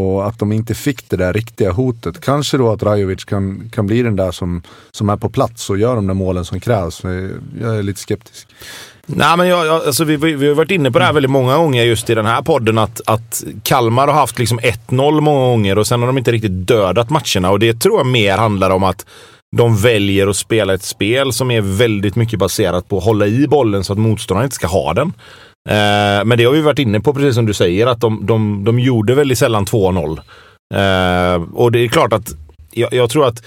och 0.00 0.26
att 0.26 0.38
de 0.38 0.52
inte 0.52 0.74
fick 0.74 1.10
det 1.10 1.16
där 1.16 1.32
riktiga 1.32 1.72
hotet. 1.72 2.20
Kanske 2.20 2.58
då 2.58 2.72
att 2.72 2.82
Rajovic 2.82 3.24
kan, 3.24 3.68
kan 3.72 3.86
bli 3.86 4.02
den 4.02 4.16
där 4.16 4.30
som, 4.30 4.62
som 4.90 5.08
är 5.08 5.16
på 5.16 5.28
plats 5.28 5.70
och 5.70 5.78
gör 5.78 5.94
de 5.96 6.06
där 6.06 6.14
målen 6.14 6.44
som 6.44 6.60
krävs. 6.60 7.02
Jag 7.60 7.78
är 7.78 7.82
lite 7.82 8.00
skeptisk. 8.00 8.48
Nej, 9.16 9.36
men 9.36 9.48
jag, 9.48 9.66
jag, 9.66 9.86
alltså 9.86 10.04
vi, 10.04 10.16
vi, 10.16 10.34
vi 10.34 10.48
har 10.48 10.54
varit 10.54 10.70
inne 10.70 10.90
på 10.90 10.98
det 10.98 11.04
här 11.04 11.12
väldigt 11.12 11.30
många 11.30 11.56
gånger 11.56 11.84
just 11.84 12.10
i 12.10 12.14
den 12.14 12.26
här 12.26 12.42
podden. 12.42 12.78
Att, 12.78 13.00
att 13.06 13.44
Kalmar 13.62 14.06
har 14.06 14.14
haft 14.14 14.38
liksom 14.38 14.60
1-0 14.60 15.20
många 15.20 15.46
gånger 15.46 15.78
och 15.78 15.86
sen 15.86 16.00
har 16.00 16.06
de 16.06 16.18
inte 16.18 16.32
riktigt 16.32 16.66
dödat 16.66 17.10
matcherna. 17.10 17.50
Och 17.50 17.58
det 17.58 17.80
tror 17.80 17.98
jag 17.98 18.06
mer 18.06 18.36
handlar 18.36 18.70
om 18.70 18.84
att 18.84 19.06
de 19.56 19.76
väljer 19.76 20.26
att 20.26 20.36
spela 20.36 20.74
ett 20.74 20.82
spel 20.82 21.32
som 21.32 21.50
är 21.50 21.60
väldigt 21.60 22.16
mycket 22.16 22.38
baserat 22.38 22.88
på 22.88 22.98
att 22.98 23.04
hålla 23.04 23.26
i 23.26 23.46
bollen 23.46 23.84
så 23.84 23.92
att 23.92 23.98
motståndaren 23.98 24.46
inte 24.46 24.56
ska 24.56 24.66
ha 24.66 24.94
den. 24.94 25.12
Eh, 25.68 26.24
men 26.24 26.38
det 26.38 26.44
har 26.44 26.52
vi 26.52 26.60
varit 26.60 26.78
inne 26.78 27.00
på, 27.00 27.14
precis 27.14 27.34
som 27.34 27.46
du 27.46 27.54
säger, 27.54 27.86
att 27.86 28.00
de, 28.00 28.26
de, 28.26 28.64
de 28.64 28.78
gjorde 28.78 29.14
väldigt 29.14 29.38
sällan 29.38 29.66
2-0. 29.66 30.20
Eh, 30.74 31.42
och 31.54 31.72
det 31.72 31.78
är 31.78 31.88
klart 31.88 32.12
att 32.12 32.34
jag, 32.72 32.92
jag, 32.92 33.10
tror 33.10 33.26
att 33.26 33.42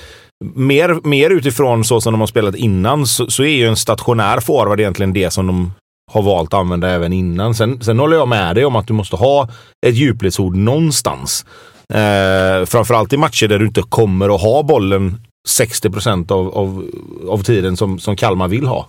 mer, 0.55 1.07
mer 1.07 1.29
utifrån 1.29 1.83
så 1.83 2.01
som 2.01 2.13
de 2.13 2.19
har 2.19 2.27
spelat 2.27 2.55
innan 2.55 3.07
så, 3.07 3.27
så 3.27 3.43
är 3.43 3.55
ju 3.55 3.67
en 3.67 3.75
stationär 3.75 4.39
forward 4.39 4.79
egentligen 4.79 5.13
det 5.13 5.31
som 5.31 5.47
de 5.47 5.73
har 6.11 6.21
valt 6.21 6.53
att 6.53 6.59
använda 6.59 6.89
även 6.89 7.13
innan. 7.13 7.55
Sen, 7.55 7.81
sen 7.81 7.99
håller 7.99 8.17
jag 8.17 8.27
med 8.27 8.55
dig 8.55 8.65
om 8.65 8.75
att 8.75 8.87
du 8.87 8.93
måste 8.93 9.15
ha 9.15 9.49
ett 9.85 9.95
djupledsord 9.95 10.55
någonstans. 10.55 11.45
Eh, 11.89 12.65
framförallt 12.65 13.13
i 13.13 13.17
matcher 13.17 13.47
där 13.47 13.59
du 13.59 13.65
inte 13.65 13.81
kommer 13.81 14.35
att 14.35 14.41
ha 14.41 14.63
bollen 14.63 15.21
60 15.47 15.89
procent 15.89 16.31
av, 16.31 16.57
av, 16.57 16.85
av 17.29 17.43
tiden 17.43 17.77
som, 17.77 17.99
som 17.99 18.15
Kalmar 18.15 18.47
vill 18.47 18.67
ha. 18.67 18.87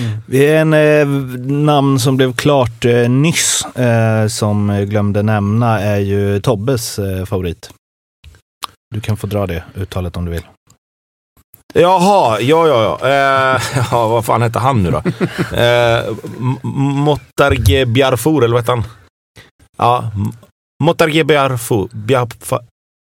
Mm. 0.00 0.72
En 0.72 0.72
eh, 0.72 1.06
namn 1.64 2.00
som 2.00 2.16
blev 2.16 2.34
klart 2.34 2.84
eh, 2.84 3.08
nyss, 3.10 3.64
eh, 3.64 4.26
som 4.26 4.68
jag 4.68 4.90
glömde 4.90 5.22
nämna, 5.22 5.80
är 5.80 5.98
ju 5.98 6.40
Tobbes 6.40 6.98
eh, 6.98 7.24
favorit. 7.24 7.70
Du 8.94 9.00
kan 9.00 9.16
få 9.16 9.26
dra 9.26 9.46
det 9.46 9.64
uttalet 9.74 10.16
om 10.16 10.24
du 10.24 10.30
vill. 10.30 10.46
Jaha, 11.74 12.40
ja, 12.40 12.68
ja, 12.68 12.98
ja. 13.00 13.08
Eh, 13.08 13.62
ja 13.90 14.08
vad 14.08 14.24
fan 14.24 14.42
hette 14.42 14.58
han 14.58 14.82
nu 14.82 14.90
då? 14.90 14.98
eh, 15.56 16.04
Mottarge 16.62 17.86
Bjarfor, 17.86 18.44
eller 18.44 18.54
vad 18.54 18.62
hette 18.62 18.72
han? 18.72 18.84
Ja, 19.78 20.10
Mottarge 20.82 21.24
Bjarfor. 21.24 21.88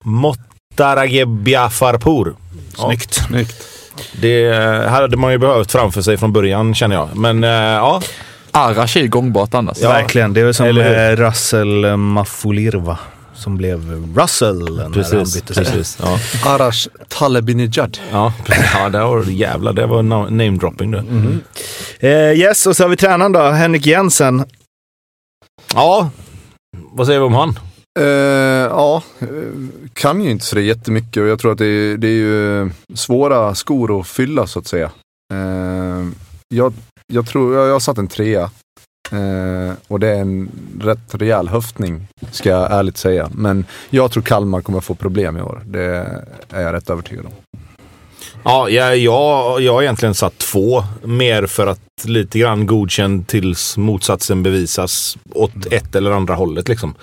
Mottarge 0.04 1.26
Bjafarpour. 1.26 2.36
Snyggt. 2.74 3.18
Ja. 3.18 3.28
Snyggt. 3.28 3.68
Det 4.22 4.54
hade 4.90 5.18
man 5.18 5.32
ju 5.32 5.38
behövt 5.38 5.72
framför 5.72 6.02
sig 6.02 6.18
från 6.18 6.34
början 6.34 6.76
känner 6.76 6.96
jag. 6.96 7.16
Men 7.16 7.44
eh, 7.44 7.50
ja. 7.50 8.02
Arash 8.52 8.98
är 8.98 9.08
gångbart 9.08 9.54
annars. 9.54 9.78
Ja, 9.82 9.90
verkligen. 9.90 10.34
Det 10.34 10.42
är 10.42 10.46
väl 10.46 10.54
som 10.54 10.68
eh, 10.68 11.16
Russell 11.16 11.98
Mafulirva 11.98 12.98
som 13.42 13.58
blev 13.58 14.08
Russell. 14.16 14.92
Precis. 14.94 15.42
precis 15.42 15.98
ja. 16.02 16.20
Arash 16.46 16.88
Talebinejad. 17.08 17.98
Ja, 18.12 18.34
ja 18.74 18.90
det 18.90 19.00
var 19.00 19.24
jävla 19.24 19.74
det 19.74 19.86
var 19.86 20.04
namedropping 20.30 20.92
det. 20.92 21.00
Mm. 21.00 21.42
Eh, 22.00 22.40
yes, 22.40 22.68
och 22.68 22.78
så 22.78 22.84
har 22.84 22.90
vi 22.90 22.98
tränaren 22.98 23.32
då, 23.32 23.40
Henrik 23.40 23.86
Jensen. 23.86 24.46
Ja, 25.74 26.10
vad 26.78 27.08
säger 27.08 27.20
vi 27.20 27.26
om 27.26 27.34
han? 27.34 27.60
Uh, 28.00 28.06
ja, 28.06 29.04
kan 29.94 30.24
ju 30.24 30.32
inte 30.32 30.46
så 30.46 30.60
jättemycket 30.60 31.22
och 31.22 31.28
jag 31.28 31.40
tror 31.40 31.52
att 31.52 31.58
det 31.58 31.66
är, 31.66 31.98
det 31.98 32.08
är 32.08 32.12
ju 32.12 32.70
svåra 32.96 33.56
skor 33.56 34.00
att 34.00 34.08
fylla 34.08 34.48
så 34.48 34.60
att 34.60 34.68
säga. 34.68 34.92
Uh, 35.34 36.10
jag, 36.48 36.74
jag 37.14 37.28
tror, 37.28 37.56
jag, 37.56 37.68
jag 37.68 37.74
har 37.74 37.80
satt 37.80 37.98
en 37.98 38.08
trea. 38.08 38.50
Uh, 39.14 39.74
och 39.88 40.00
det 40.00 40.08
är 40.08 40.22
en 40.22 40.50
rätt 40.82 41.16
rejäl 41.16 41.48
höftning, 41.48 42.08
ska 42.32 42.50
jag 42.50 42.72
ärligt 42.72 42.98
säga. 42.98 43.30
Men 43.34 43.66
jag 43.90 44.12
tror 44.12 44.24
Kalmar 44.24 44.62
kommer 44.62 44.80
få 44.80 44.96
problem 44.96 45.38
i 45.38 45.42
år. 45.42 45.62
Det 45.66 45.86
är 46.50 46.62
jag 46.62 46.74
rätt 46.74 46.90
övertygad 46.90 47.26
om. 47.26 47.32
Ja, 48.44 48.70
jag, 48.70 48.98
jag, 48.98 49.62
jag 49.62 49.74
har 49.74 49.82
egentligen 49.82 50.16
satt 50.16 50.38
två. 50.38 50.84
Mer 51.04 51.46
för 51.46 51.68
att 51.68 51.80
lite 52.04 52.40
grann 52.40 52.66
godkänd 52.66 53.28
tills 53.28 53.78
motsatsen 53.78 54.44
bevisas 54.44 55.18
åt 55.34 55.66
ett 55.72 55.96
eller 55.96 56.12
andra 56.12 56.36
hållet. 56.36 56.70
Liksom. 56.70 56.96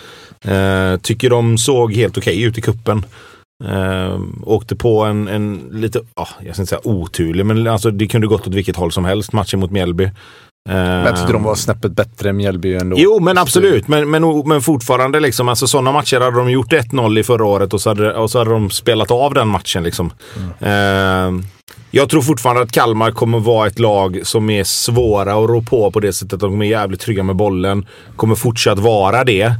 Eh, 0.44 0.96
tycker 0.96 1.30
de 1.30 1.58
såg 1.58 1.92
helt 1.92 2.18
okej 2.18 2.34
okay 2.34 2.44
ut 2.44 2.58
i 2.58 2.60
kuppen. 2.60 3.04
Eh, 3.64 4.20
åkte 4.42 4.76
på 4.76 5.02
en, 5.02 5.28
en 5.28 5.68
lite, 5.72 5.98
oh, 5.98 6.28
jag 6.40 6.54
ska 6.54 6.62
inte 6.62 6.66
säga 6.66 6.80
oturlig, 6.84 7.46
men 7.46 7.66
alltså, 7.66 7.90
det 7.90 8.06
kunde 8.06 8.26
gått 8.26 8.46
åt 8.46 8.54
vilket 8.54 8.76
håll 8.76 8.92
som 8.92 9.04
helst. 9.04 9.32
Matchen 9.32 9.60
mot 9.60 9.70
Mjällby. 9.70 10.10
Men 10.74 11.04
jag 11.04 11.16
tyckte 11.16 11.32
de 11.32 11.42
var 11.42 11.54
snäppet 11.54 11.92
bättre 11.92 12.28
än 12.28 12.36
Mjällby 12.36 12.74
ändå. 12.74 12.96
Jo, 12.98 13.20
men 13.20 13.38
absolut. 13.38 13.88
Men, 13.88 14.10
men, 14.10 14.48
men 14.48 14.62
fortfarande, 14.62 15.20
liksom, 15.20 15.48
alltså, 15.48 15.66
sådana 15.66 15.92
matcher 15.92 16.20
hade 16.20 16.36
de 16.36 16.50
gjort 16.50 16.72
1-0 16.72 17.18
i 17.18 17.22
förra 17.22 17.44
året 17.44 17.74
och 17.74 17.80
så, 17.80 17.90
hade, 17.90 18.14
och 18.14 18.30
så 18.30 18.38
hade 18.38 18.50
de 18.50 18.70
spelat 18.70 19.10
av 19.10 19.34
den 19.34 19.48
matchen. 19.48 19.82
Liksom. 19.82 20.12
Mm. 20.60 21.38
Eh, 21.38 21.44
jag 21.90 22.08
tror 22.08 22.22
fortfarande 22.22 22.62
att 22.62 22.72
Kalmar 22.72 23.10
kommer 23.10 23.38
vara 23.38 23.66
ett 23.66 23.78
lag 23.78 24.20
som 24.22 24.50
är 24.50 24.64
svåra 24.64 25.32
att 25.32 25.50
rå 25.50 25.62
på 25.62 25.90
på 25.90 26.00
det 26.00 26.12
sättet 26.12 26.40
de 26.40 26.62
är 26.62 26.66
jävligt 26.66 27.00
trygga 27.00 27.22
med 27.22 27.36
bollen. 27.36 27.86
Kommer 28.16 28.34
fortsatt 28.34 28.78
vara 28.78 29.24
det. 29.24 29.54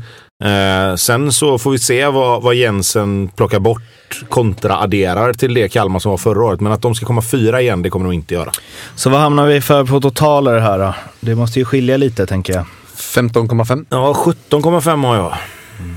Eh, 0.45 0.95
sen 0.97 1.33
så 1.33 1.59
får 1.59 1.71
vi 1.71 1.79
se 1.79 2.07
vad, 2.07 2.43
vad 2.43 2.55
Jensen 2.55 3.29
plockar 3.29 3.61
bort 3.61 3.83
kontra 4.29 4.77
adderar 4.77 5.33
till 5.33 5.55
det 5.55 5.69
Kalmar 5.69 5.99
som 5.99 6.11
var 6.11 6.19
förra 6.19 6.45
året. 6.45 6.61
Men 6.61 6.73
att 6.73 6.83
de 6.83 6.95
ska 6.95 7.07
komma 7.07 7.23
fyra 7.23 7.61
igen, 7.61 7.83
det 7.83 7.91
kommer 7.91 8.07
de 8.07 8.13
inte 8.13 8.35
göra. 8.35 8.51
Så 8.95 9.11
vad 9.11 9.21
hamnar 9.21 9.47
vi 9.47 9.61
för 9.61 9.85
på 9.85 10.01
totaler 10.01 10.59
här 10.59 10.79
då? 10.79 10.95
Det 11.21 11.35
måste 11.35 11.59
ju 11.59 11.65
skilja 11.65 11.97
lite 11.97 12.27
tänker 12.27 12.53
jag. 12.53 12.65
15,5? 12.97 13.87
Ja, 13.91 14.13
17,5 14.51 15.07
har 15.07 15.17
jag. 15.17 15.35
Mm. 15.79 15.97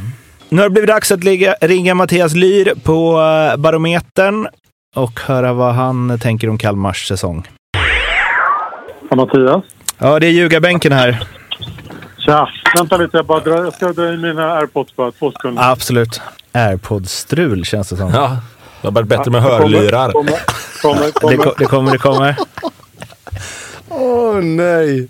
Nu 0.50 0.58
har 0.62 0.70
det 0.70 0.74
blivit 0.74 0.90
dags 0.90 1.12
att 1.12 1.24
ligga, 1.24 1.56
ringa 1.62 1.96
Mattias 1.96 2.34
Lyr 2.34 2.74
på 2.84 3.22
eh, 3.22 3.58
Barometern 3.58 4.48
och 4.96 5.20
höra 5.20 5.54
vad 5.54 5.74
han 5.74 6.20
tänker 6.20 6.50
om 6.50 6.58
Kalmars 6.58 7.08
säsong. 7.08 7.48
Ja, 9.10 9.16
Mattias? 9.16 9.64
Ja, 9.98 10.20
det 10.20 10.28
är 10.28 10.32
ljugarbänken 10.32 10.92
här. 10.92 11.24
Tja! 12.18 12.50
Vänta 12.76 12.98
lite, 12.98 13.18
jag, 13.18 13.26
bara 13.26 13.40
drar, 13.40 13.64
jag 13.64 13.74
ska 13.74 13.94
dra 13.94 14.14
in 14.14 14.22
mina 14.22 14.54
airpods 14.54 14.96
bara. 14.96 15.12
Två 15.12 15.32
sekunder. 15.32 15.72
Absolut. 15.72 16.22
Airpods-strul 16.52 17.66
känns 17.66 17.90
det 17.90 17.98
som. 17.98 18.14
Ja, 18.14 18.38
det 18.82 18.88
har 18.88 18.92
varit 18.92 19.08
bättre 19.08 19.32
med 19.32 19.42
hörlurar. 19.42 20.12
Kommer, 20.12 20.34
kommer, 20.82 21.12
kommer. 21.12 21.38
Det, 21.46 21.54
det 21.58 21.66
kommer, 21.66 21.92
det 21.92 21.98
kommer. 21.98 22.36
Åh 23.90 24.00
oh, 24.00 24.42
nej! 24.44 25.08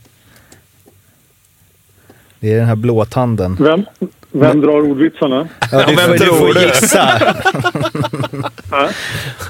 Det 2.39 2.53
är 2.53 2.57
den 2.57 2.65
här 2.67 2.75
blåtanden. 2.75 3.57
Vem, 3.59 3.85
vem 4.31 4.61
drar 4.61 4.91
ordvitsarna? 4.91 5.47
Ja, 5.71 5.85
du, 5.87 5.95
vem 5.95 6.11
du 6.11 6.25
får 6.25 6.57
gissa. 6.57 7.35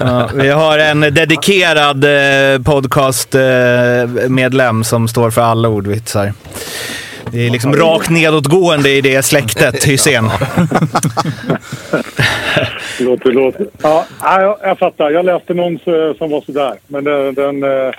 ja, 0.00 0.30
vi 0.34 0.48
har 0.48 0.78
en 0.78 1.00
dedikerad 1.00 2.04
eh, 2.04 2.62
podcastmedlem 2.62 4.78
eh, 4.78 4.82
som 4.82 5.08
står 5.08 5.30
för 5.30 5.42
alla 5.42 5.68
ordvitsar. 5.68 6.32
Det 7.30 7.46
är 7.46 7.50
liksom 7.50 7.76
rakt 7.76 8.10
nedåtgående 8.10 8.90
i 8.90 9.00
det 9.00 9.22
släktet, 9.22 9.84
Hysén. 9.84 10.24
låter, 13.00 13.32
låter. 13.32 13.66
Ja, 13.82 14.06
jag, 14.20 14.58
jag 14.62 14.78
fattar. 14.78 15.10
Jag 15.10 15.24
läste 15.24 15.54
någon 15.54 15.78
som 16.18 16.30
var 16.30 16.40
sådär. 16.46 16.74
Men 16.86 17.04
den, 17.04 17.34
den 17.34 17.62
eh, 17.62 17.92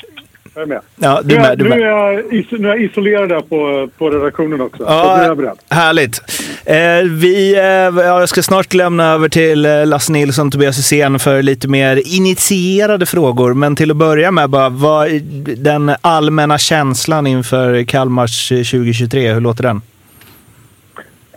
jag 0.54 0.64
är 0.64 0.68
med. 0.68 0.82
Ja, 0.96 1.22
du 1.24 1.36
med, 1.36 1.58
du 1.58 1.64
med. 1.64 1.78
Nu, 1.78 1.84
är 1.84 1.90
jag, 1.90 2.24
nu 2.52 2.68
är 2.68 2.72
jag 2.72 2.82
isolerad 2.82 3.30
där 3.30 3.42
på, 3.42 3.90
på 3.98 4.10
redaktionen 4.10 4.62
också. 4.62 4.84
Ja, 4.84 5.04
så 5.04 5.22
är 5.22 5.28
jag 5.28 5.38
beredd. 5.38 5.58
Härligt. 5.70 6.22
Eh, 6.66 7.10
vi, 7.10 7.56
eh, 7.56 8.06
jag 8.06 8.30
ska 8.30 8.42
snart 8.42 8.74
lämna 8.74 9.14
över 9.14 9.30
till 9.30 9.66
eh, 9.66 9.86
Lasse 9.86 10.12
Nilsson 10.12 10.48
och 10.48 10.54
Tobias 10.54 10.78
Hysén 10.78 11.20
för 11.20 11.42
lite 11.42 11.68
mer 11.68 12.18
initierade 12.18 13.06
frågor. 13.06 13.54
Men 13.54 13.76
till 13.76 13.92
att 13.92 13.98
börja 13.98 14.32
med, 14.32 14.50
bara, 14.50 14.70
vad 14.70 15.10
den 15.58 15.92
allmänna 16.02 16.58
känslan 16.58 17.28
inför 17.28 17.84
Kalmars 17.84 18.50
2023, 18.50 19.28
eh, 19.28 19.34
hur 19.34 19.42
låter 19.42 19.64
den? 19.64 19.82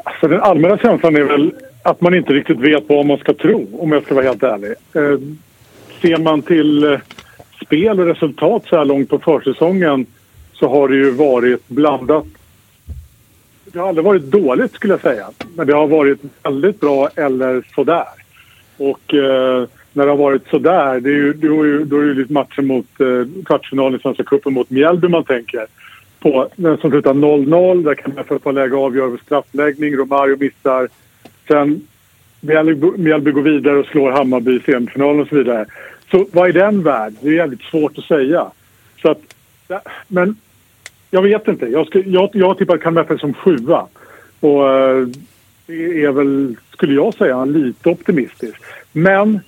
Alltså, 0.05 0.29
den 0.29 0.41
allmänna 0.41 0.79
känslan 0.79 1.17
är 1.17 1.23
väl 1.23 1.53
att 1.83 2.01
man 2.01 2.15
inte 2.15 2.33
riktigt 2.33 2.59
vet 2.59 2.85
vad 2.87 3.07
man 3.07 3.19
ska 3.19 3.35
tro, 3.35 3.67
om 3.79 3.93
jag 3.93 4.03
ska 4.03 4.15
vara 4.15 4.25
helt 4.25 4.43
ärlig. 4.43 4.71
Eh, 4.71 5.19
ser 6.03 6.19
man 6.19 6.43
till 6.43 6.85
eh, 6.85 6.99
spel 7.65 8.01
och 8.01 8.07
resultat 8.07 8.65
så 8.69 8.77
här 8.77 8.85
långt 8.85 9.09
på 9.09 9.19
försäsongen 9.19 10.07
så 10.53 10.69
har 10.69 10.89
det 10.89 10.97
ju 10.97 11.11
varit 11.11 11.69
blandat. 11.69 12.27
Det 13.65 13.79
har 13.79 13.89
aldrig 13.89 14.05
varit 14.05 14.23
dåligt 14.23 14.73
skulle 14.73 14.93
jag 14.93 15.01
säga. 15.01 15.31
Men 15.55 15.67
det 15.67 15.75
har 15.75 15.87
varit 15.87 16.21
väldigt 16.43 16.81
bra 16.81 17.09
eller 17.17 17.67
sådär. 17.75 18.07
Och 18.77 19.15
eh, 19.15 19.69
när 19.93 20.05
det 20.05 20.11
har 20.11 20.17
varit 20.17 20.49
sådär, 20.49 21.01
det 21.01 21.11
är 21.11 21.15
ju, 21.15 21.33
då 21.33 21.63
är 21.63 21.67
ju, 21.67 21.85
då 21.85 21.99
är 21.99 22.05
det 22.05 22.13
ju 22.13 22.27
matchen 22.29 22.67
mot 22.67 23.01
eh, 23.01 23.43
kvartsfinalen 23.45 23.99
i 23.99 24.03
Svenska 24.03 24.25
cupen 24.25 24.53
mot 24.53 24.71
Mjällby 24.71 25.09
man 25.09 25.25
tänker 25.25 25.67
på. 26.21 26.49
Den 26.57 26.77
som 26.77 26.91
slutar 26.91 27.15
0-0, 27.15 27.85
där 27.85 27.95
kan 27.95 28.13
MFF 28.13 28.43
få 28.43 28.51
läge 28.51 28.77
avgöra 28.77 29.07
över 29.07 29.19
straffläggning. 29.25 29.97
Romario 29.97 30.37
missar. 30.41 30.89
Sen 31.49 31.87
Mjällby 32.97 33.31
går 33.31 33.43
vidare 33.43 33.79
och 33.79 33.87
slår 33.87 34.11
Hammarby 34.11 34.57
i 34.57 34.61
semifinalen 34.61 35.21
och 35.21 35.29
så 35.29 35.37
vidare. 35.37 35.67
Så 36.11 36.27
vad 36.33 36.49
är 36.49 36.53
den 36.53 36.83
värd? 36.83 37.15
Det 37.21 37.29
är 37.29 37.33
jävligt 37.33 37.63
svårt 37.63 37.99
att 37.99 38.05
säga. 38.05 38.51
Så 39.03 39.11
att, 39.11 39.21
men 40.09 40.37
jag 41.11 41.23
vet 41.23 41.49
inte. 41.49 41.67
Jag, 41.67 41.87
ska, 41.87 41.99
jag, 41.99 42.31
jag 42.33 42.59
tippar 42.59 42.79
Kalmar 42.79 43.03
FF 43.03 43.21
som 43.21 43.35
sjua. 43.35 43.87
Och 44.41 44.71
eh, 44.71 45.07
det 45.67 46.05
är 46.05 46.11
väl, 46.11 46.57
skulle 46.73 46.95
jag 46.95 47.15
säga, 47.15 47.45
lite 47.45 47.89
optimistiskt. 47.89 48.65
Men 48.93 49.41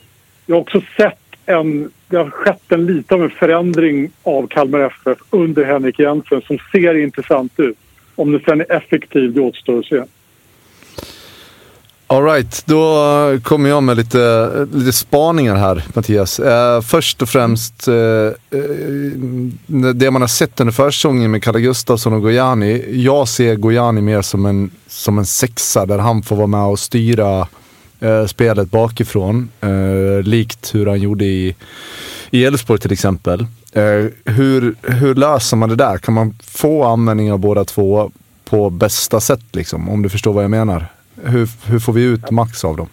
jag 0.46 0.56
har 0.56 0.60
också 0.60 0.82
sett 0.96 1.18
en... 1.46 1.90
Det 2.08 2.16
har 2.16 2.30
skett 2.30 2.72
en 2.72 2.86
lite 2.86 3.14
av 3.14 3.22
en 3.22 3.30
förändring 3.30 4.10
av 4.22 4.46
Kalmar 4.46 4.80
FF 4.80 5.18
under 5.30 5.64
Henrik 5.64 5.98
Jensen 5.98 6.42
som 6.42 6.58
ser 6.72 6.94
intressant 6.94 7.60
ut. 7.60 7.76
Om 8.14 8.32
det 8.32 8.40
sen 8.44 8.60
är 8.60 8.72
effektivt, 8.72 9.34
det 9.34 9.40
återstår 9.40 9.78
att 9.78 9.86
se. 9.86 10.02
Alright, 12.10 12.62
då 12.66 13.38
kommer 13.42 13.70
jag 13.70 13.82
med 13.82 13.96
lite, 13.96 14.66
lite 14.72 14.92
spaningar 14.92 15.56
här 15.56 15.84
Mattias. 15.94 16.40
Eh, 16.40 16.80
först 16.80 17.22
och 17.22 17.28
främst, 17.28 17.88
eh, 17.88 17.94
eh 17.94 18.62
det 19.94 20.10
man 20.10 20.22
har 20.22 20.28
sett 20.28 20.60
under 20.60 20.72
försäsongen 20.72 21.30
med 21.30 21.42
Kalle 21.42 21.60
Gustafsson 21.60 22.12
och 22.12 22.22
Gojani. 22.22 23.02
Jag 23.04 23.28
ser 23.28 23.56
Gojani 23.56 24.00
mer 24.00 24.22
som 24.22 24.46
en, 24.46 24.70
som 24.86 25.18
en 25.18 25.26
sexa 25.26 25.86
där 25.86 25.98
han 25.98 26.22
får 26.22 26.36
vara 26.36 26.46
med 26.46 26.64
och 26.64 26.78
styra 26.78 27.48
eh, 28.00 28.26
spelet 28.26 28.70
bakifrån. 28.70 29.48
Eh, 29.60 30.22
likt 30.22 30.74
hur 30.74 30.86
han 30.86 31.00
gjorde 31.00 31.24
i 31.24 31.56
i 32.30 32.44
Elfsborg 32.44 32.80
till 32.80 32.92
exempel. 32.92 33.40
Eh, 33.72 34.04
hur, 34.24 34.74
hur 34.82 35.14
löser 35.14 35.56
man 35.56 35.68
det 35.68 35.76
där? 35.76 35.98
Kan 35.98 36.14
man 36.14 36.38
få 36.42 36.84
användning 36.84 37.32
av 37.32 37.38
båda 37.38 37.64
två 37.64 38.10
på 38.44 38.70
bästa 38.70 39.20
sätt 39.20 39.44
liksom? 39.52 39.88
Om 39.88 40.02
du 40.02 40.08
förstår 40.08 40.32
vad 40.32 40.44
jag 40.44 40.50
menar. 40.50 40.86
Hur, 41.24 41.70
hur 41.70 41.78
får 41.78 41.92
vi 41.92 42.04
ut 42.04 42.30
max 42.30 42.64
av 42.64 42.76
dem? 42.76 42.88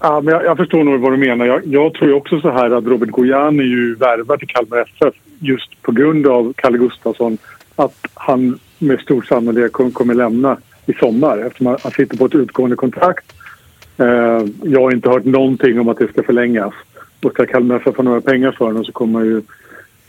Ja, 0.00 0.20
men 0.20 0.34
jag, 0.34 0.44
jag 0.44 0.56
förstår 0.56 0.84
nog 0.84 1.00
vad 1.00 1.12
du 1.12 1.16
menar. 1.16 1.46
Jag, 1.46 1.66
jag 1.66 1.94
tror 1.94 2.10
ju 2.10 2.16
också 2.16 2.40
så 2.40 2.50
här 2.50 2.70
att 2.70 2.84
Robert 2.84 3.10
Gojan 3.10 3.60
är 3.60 3.64
ju 3.64 3.94
värvad 3.94 4.38
till 4.38 4.48
Kalmar 4.48 4.78
FF 4.78 5.14
just 5.38 5.82
på 5.82 5.92
grund 5.92 6.26
av 6.26 6.52
Kalle 6.56 6.78
Gustafsson. 6.78 7.38
Att 7.76 8.06
han 8.14 8.58
med 8.78 9.00
stor 9.00 9.22
sannolikhet 9.22 9.72
kommer, 9.72 9.90
kommer 9.90 10.14
lämna 10.14 10.56
i 10.86 10.92
sommar 10.92 11.38
eftersom 11.38 11.66
han, 11.66 11.78
han 11.82 11.92
sitter 11.92 12.16
på 12.16 12.26
ett 12.26 12.34
utgående 12.34 12.76
kontrakt. 12.76 13.32
Eh, 13.96 14.44
jag 14.62 14.82
har 14.82 14.92
inte 14.92 15.08
hört 15.08 15.24
någonting 15.24 15.80
om 15.80 15.88
att 15.88 15.98
det 15.98 16.08
ska 16.08 16.22
förlängas. 16.22 16.74
Och 17.22 17.32
ska 17.32 17.46
Kalmar 17.46 17.76
FF 17.76 17.96
få 17.96 18.02
några 18.02 18.20
pengar 18.20 18.52
för 18.52 18.64
honom 18.64 18.84
så 18.84 18.92
kommer 18.92 19.12
man 19.12 19.24
ju 19.24 19.42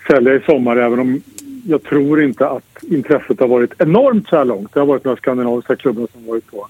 sälja 0.07 0.35
i 0.35 0.39
sommar 0.39 0.77
även 0.77 0.99
om 0.99 1.21
jag 1.65 1.83
tror 1.83 2.23
inte 2.23 2.49
att 2.49 2.83
intresset 2.83 3.39
har 3.39 3.47
varit 3.47 3.73
enormt 3.77 4.27
så 4.27 4.37
här 4.37 4.45
långt. 4.45 4.73
Det 4.73 4.79
har 4.79 4.87
varit 4.87 5.03
några 5.03 5.17
skandinaviska 5.17 5.75
klubbar 5.75 6.07
som 6.13 6.25
varit 6.25 6.51
på. 6.51 6.67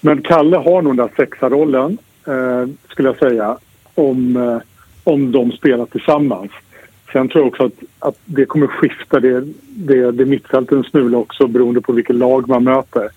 Men 0.00 0.22
Kalle 0.22 0.56
har 0.56 0.82
nog 0.82 0.96
den 0.96 1.06
där 1.06 1.14
sexarollen, 1.16 1.98
eh, 2.26 2.68
skulle 2.88 3.08
jag 3.08 3.18
säga, 3.18 3.58
om, 3.94 4.36
eh, 4.36 4.58
om 5.04 5.32
de 5.32 5.52
spelar 5.52 5.86
tillsammans. 5.86 6.50
Sen 7.12 7.28
tror 7.28 7.44
jag 7.44 7.48
också 7.48 7.64
att, 7.64 8.08
att 8.08 8.18
det 8.24 8.44
kommer 8.44 8.66
skifta 8.66 9.20
det, 9.20 9.44
det, 9.68 10.12
det 10.12 10.24
mittfältet 10.24 10.72
en 10.72 10.84
smula 10.84 11.18
också 11.18 11.46
beroende 11.46 11.80
på 11.80 11.92
vilket 11.92 12.16
lag 12.16 12.48
man 12.48 12.64
möter. 12.64 13.08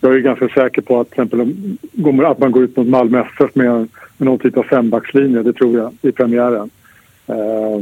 Jag 0.00 0.14
är 0.14 0.18
ganska 0.18 0.48
säker 0.48 0.82
på 0.82 1.00
att 1.00 1.10
till 1.10 1.20
exempel 1.20 2.26
att 2.26 2.38
man 2.38 2.52
går 2.52 2.64
ut 2.64 2.76
mot 2.76 2.86
Malmö 2.86 3.20
FF 3.20 3.54
med, 3.54 3.72
med 4.16 4.26
någon 4.26 4.38
typ 4.38 4.56
av 4.56 4.62
fembackslinje, 4.62 5.42
det 5.42 5.52
tror 5.52 5.78
jag, 5.78 5.92
i 6.02 6.12
premiären. 6.12 6.70
Eh, 7.26 7.80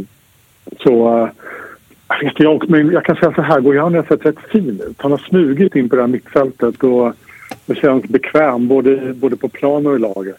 så 0.82 1.18
uh, 1.18 1.28
vet 2.22 2.40
jag, 2.40 2.70
men 2.70 2.90
jag 2.90 3.04
kan 3.04 3.16
säga 3.16 3.34
så 3.34 3.42
här, 3.42 3.60
Gojani 3.60 3.96
har 3.96 4.04
sett 4.04 4.26
rätt 4.26 4.50
fin 4.52 4.80
ut. 4.88 4.96
Han 4.98 5.10
har 5.10 5.18
smugit 5.18 5.76
in 5.76 5.88
på 5.88 5.96
det 5.96 6.02
här 6.02 6.08
mittfältet 6.08 6.82
och 6.82 7.12
det 7.66 7.74
känns 7.74 8.04
bekväm 8.04 8.68
både, 8.68 9.14
både 9.14 9.36
på 9.36 9.48
plan 9.48 9.86
och 9.86 9.96
i 9.96 9.98
laget. 9.98 10.36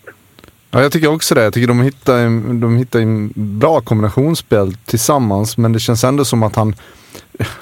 Ja, 0.71 0.81
jag 0.81 0.91
tycker 0.91 1.13
också 1.13 1.35
det. 1.35 1.43
Jag 1.43 1.53
tycker 1.53 1.67
de 1.67 1.81
hittar, 1.81 2.17
en, 2.17 2.59
de 2.59 2.77
hittar 2.77 3.00
en 3.00 3.31
bra 3.35 3.81
kombinationsspel 3.81 4.74
tillsammans, 4.74 5.57
men 5.57 5.74
det 5.74 5.79
känns 5.79 6.03
ändå 6.03 6.25
som 6.25 6.43
att 6.43 6.55
han 6.55 6.75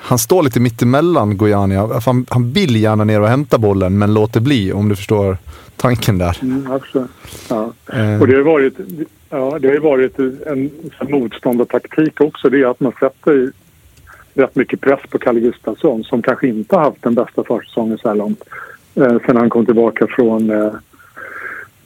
han 0.02 0.18
står 0.18 0.44
lite 0.44 0.60
mittemellan 0.60 1.38
Gojani. 1.38 1.76
Han, 1.76 2.26
han 2.30 2.52
vill 2.52 2.76
gärna 2.76 3.04
ner 3.04 3.22
och 3.22 3.28
hämta 3.28 3.58
bollen 3.58 3.98
men 3.98 4.14
låter 4.14 4.40
bli 4.40 4.74
om 4.74 4.90
du 4.90 4.96
förstår 4.96 5.38
tanken 5.76 6.18
där. 6.18 6.38
Mm, 6.42 6.72
absolut. 6.72 7.10
Ja. 7.50 7.74
Eh. 7.94 8.22
Och 8.22 8.28
det 8.28 8.36
har 8.36 8.42
varit, 8.42 8.74
ja, 9.30 9.60
det 9.60 9.68
har 9.68 9.78
varit 9.78 10.20
en, 10.20 10.70
en 11.00 11.12
motståndartaktik 11.12 12.22
också. 12.22 12.50
Det 12.50 12.62
är 12.62 12.72
att 12.72 12.80
man 12.80 12.94
sätter 13.00 13.52
rätt 14.34 14.56
mycket 14.56 14.82
press 14.82 15.00
på 15.10 15.20
Kalle 15.20 15.40
Gustafsson 15.40 16.04
som 16.04 16.22
kanske 16.22 16.48
inte 16.48 16.76
har 16.76 16.84
haft 16.84 17.02
den 17.02 17.16
bästa 17.16 17.44
försäsongen 17.44 17.98
så 17.98 18.08
här 18.08 18.16
långt. 18.16 18.44
Eh, 18.96 19.18
sen 19.26 19.38
han 19.38 19.50
kom 19.50 19.66
tillbaka 19.66 20.08
från, 20.08 20.50
eh, 20.50 20.74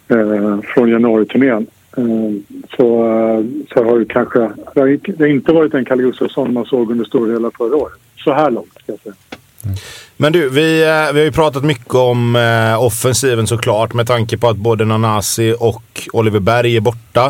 eh, 0.08 0.60
från 0.74 0.90
januariturnén. 0.90 1.68
Eh, 1.98 2.58
så, 2.78 3.06
eh, 3.06 3.46
så 3.74 3.84
har 3.84 4.00
det 4.00 4.06
kanske... 4.06 4.40
Det 4.74 4.80
har 5.20 5.28
inte 5.28 5.52
varit 5.52 5.74
en 5.74 5.86
Kalle 5.86 6.04
Gustafsson 6.04 6.54
man 6.54 6.66
såg 6.66 6.92
under 6.92 7.06
stora 7.06 7.32
delar 7.32 7.52
förra 7.58 7.76
året. 7.76 8.00
Så 8.18 8.34
här 8.34 8.52
långt, 8.52 8.74
ska 8.74 8.92
jag 8.92 9.00
säga. 9.00 9.16
Mm. 9.66 9.76
Men 10.18 10.34
du, 10.34 10.50
vi, 10.50 10.84
eh, 10.84 11.14
vi 11.14 11.20
har 11.20 11.26
ju 11.26 11.32
pratat 11.32 11.64
mycket 11.64 11.96
om 11.96 12.36
eh, 12.36 12.84
offensiven 12.84 13.48
såklart 13.48 13.94
med 13.94 14.08
tanke 14.08 14.38
på 14.38 14.50
att 14.50 14.58
både 14.58 14.86
Nanasi 14.86 15.56
och 15.60 16.08
Oliver 16.14 16.40
Berg 16.40 16.76
är 16.76 16.82
borta. 16.82 17.26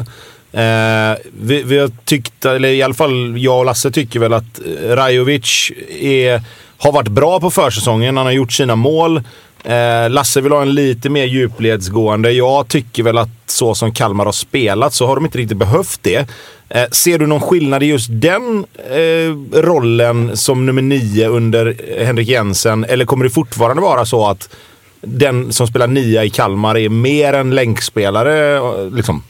Eh, 0.51 1.17
vi, 1.41 1.63
vi, 1.63 1.79
har 1.79 1.91
tyckt, 2.05 2.45
eller 2.45 2.69
i 2.69 2.83
alla 2.83 2.93
fall 2.93 3.37
jag 3.37 3.59
och 3.59 3.65
Lasse 3.65 3.91
tycker 3.91 4.19
väl 4.19 4.33
att 4.33 4.59
Rajovic 4.83 5.71
är, 5.99 6.41
har 6.77 6.91
varit 6.91 7.07
bra 7.07 7.39
på 7.39 7.51
försäsongen. 7.51 8.17
Han 8.17 8.25
har 8.25 8.33
gjort 8.33 8.51
sina 8.51 8.75
mål. 8.75 9.21
Eh, 9.63 10.09
Lasse 10.09 10.41
vill 10.41 10.51
ha 10.51 10.61
en 10.61 10.73
lite 10.73 11.09
mer 11.09 11.25
djupledsgående. 11.25 12.31
Jag 12.31 12.67
tycker 12.67 13.03
väl 13.03 13.17
att 13.17 13.29
så 13.45 13.75
som 13.75 13.91
Kalmar 13.91 14.25
har 14.25 14.31
spelat 14.31 14.93
så 14.93 15.07
har 15.07 15.15
de 15.15 15.25
inte 15.25 15.37
riktigt 15.37 15.57
behövt 15.57 15.99
det. 16.01 16.29
Eh, 16.69 16.85
ser 16.91 17.19
du 17.19 17.27
någon 17.27 17.41
skillnad 17.41 17.83
i 17.83 17.85
just 17.85 18.09
den 18.11 18.65
eh, 18.89 19.59
rollen 19.61 20.37
som 20.37 20.65
nummer 20.65 20.81
nio 20.81 21.27
under 21.27 21.75
Henrik 22.05 22.27
Jensen? 22.27 22.85
Eller 22.85 23.05
kommer 23.05 23.23
det 23.23 23.29
fortfarande 23.29 23.81
vara 23.81 24.05
så 24.05 24.27
att 24.27 24.55
den 25.01 25.53
som 25.53 25.67
spelar 25.67 25.87
nia 25.87 26.23
i 26.23 26.29
Kalmar 26.29 26.77
är 26.77 26.89
mer 26.89 27.33
en 27.33 27.55
länkspelare? 27.55 28.57
Eh, 28.57 28.91
liksom? 28.91 29.23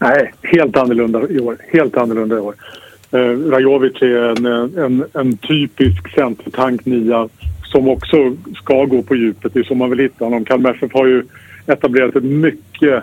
Nej, 0.00 0.32
helt 0.42 0.76
annorlunda 0.76 1.22
i 1.28 1.40
år. 1.40 1.56
Helt 1.72 1.96
annorlunda 1.96 2.36
i 2.36 2.38
år. 2.38 2.54
Eh, 3.10 3.50
Rajovic 3.50 4.02
är 4.02 4.46
en, 4.46 4.46
en, 4.78 5.04
en 5.12 5.36
typisk 5.36 6.14
centertank 6.14 6.84
nia 6.84 7.28
som 7.76 7.88
också 7.88 8.36
ska 8.54 8.84
gå 8.84 9.02
på 9.02 9.16
djupet. 9.16 9.54
Det 9.54 9.60
är 9.60 9.64
så 9.64 9.74
man 9.74 9.90
vill 9.90 9.98
hitta 9.98 10.24
honom. 10.24 10.44
Kalmar 10.44 10.70
FF 10.70 10.92
har 10.92 11.06
ju 11.06 11.24
etablerat 11.66 12.16
ett 12.16 12.24
mycket 12.24 13.02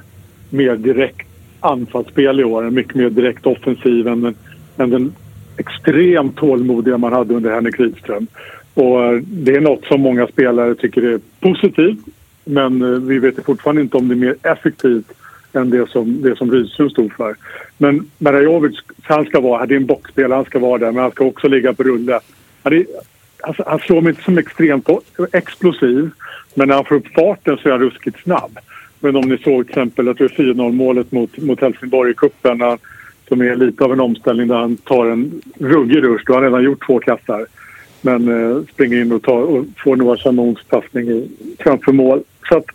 mer 0.50 0.76
direkt 0.76 1.28
anfallsspel 1.60 2.40
i 2.40 2.44
år. 2.44 2.64
En 2.64 2.74
mycket 2.74 2.96
mer 2.96 3.10
direkt 3.10 3.46
offensiv 3.46 4.08
än, 4.08 4.36
än 4.78 4.90
den 4.90 5.14
extremt 5.58 6.36
tålmodiga 6.36 6.98
man 6.98 7.14
hade 7.14 7.34
under 7.34 7.52
Henrik 7.52 7.80
Rydström. 7.80 8.28
Och 8.74 9.04
eh, 9.04 9.22
det 9.22 9.56
är 9.56 9.62
något 9.62 9.86
som 9.86 10.02
många 10.02 10.28
spelare 10.28 10.76
tycker 10.76 11.02
är 11.02 11.20
positivt 11.40 12.00
men 12.46 12.82
eh, 12.82 13.00
vi 13.00 13.20
vet 13.20 13.46
fortfarande 13.46 13.82
inte 13.82 13.98
om 13.98 14.08
det 14.08 14.14
är 14.14 14.26
mer 14.28 14.36
effektivt 14.44 15.12
än 15.54 15.70
det 15.70 15.90
som, 15.90 16.22
det 16.22 16.36
som 16.36 16.52
Rydström 16.52 16.90
stod 16.90 17.14
för. 17.14 17.36
Men 17.78 18.10
Marajovic, 18.18 18.76
han 19.02 19.26
ska 19.26 19.40
vara 19.40 19.60
här. 19.60 19.68
Det 19.68 19.74
är 19.74 19.78
en 19.78 19.86
boxspelare, 19.86 20.36
han 20.36 20.46
ska 20.46 20.60
vara 20.60 20.78
där 20.78 20.92
men 20.92 21.02
han 21.04 21.12
ska 21.12 21.26
också 21.26 21.48
ligga 21.48 21.74
på 21.74 21.84
rulle. 21.84 22.20
Alltså, 23.43 23.63
han 23.67 23.79
slår 23.79 24.01
mig 24.01 24.10
inte 24.10 24.23
som 24.23 24.38
extremt 24.38 24.89
explosiv, 25.34 26.10
men 26.53 26.67
när 26.67 26.75
han 26.75 26.86
får 26.86 26.95
upp 26.95 27.08
farten 27.15 27.58
så 27.58 27.67
är 27.67 27.71
han 27.71 27.82
ruskigt 27.82 28.19
snabb. 28.23 28.60
Men 28.99 29.15
om 29.15 29.29
ni 29.29 29.38
såg 29.38 29.67
till 29.67 29.71
exempel, 29.71 30.08
4-0 30.08 30.71
målet 30.71 31.12
mot, 31.12 31.38
mot 31.38 31.62
Helsingborg 31.62 32.12
i 32.12 32.13
cupen, 32.13 32.62
eh, 32.62 32.75
som 33.27 33.41
är 33.41 33.56
lite 33.56 33.84
av 33.84 33.93
en 33.93 33.99
omställning 33.99 34.47
där 34.47 34.56
han 34.56 34.77
tar 34.77 35.06
en 35.06 35.41
ruggig 35.60 36.03
rush. 36.03 36.23
Då 36.25 36.34
har 36.34 36.41
han 36.41 36.51
redan 36.51 36.63
gjort 36.63 36.86
två 36.86 36.99
kastar. 36.99 37.45
Men 38.01 38.27
eh, 38.27 38.63
springer 38.73 39.01
in 39.01 39.12
och, 39.12 39.21
tar, 39.21 39.41
och 39.41 39.65
får 39.84 39.95
Noah 39.95 40.17
Chanons 40.17 40.63
passning 40.63 41.29
framför 41.60 41.91
mål. 41.91 42.23
Så 42.49 42.58
att, 42.58 42.65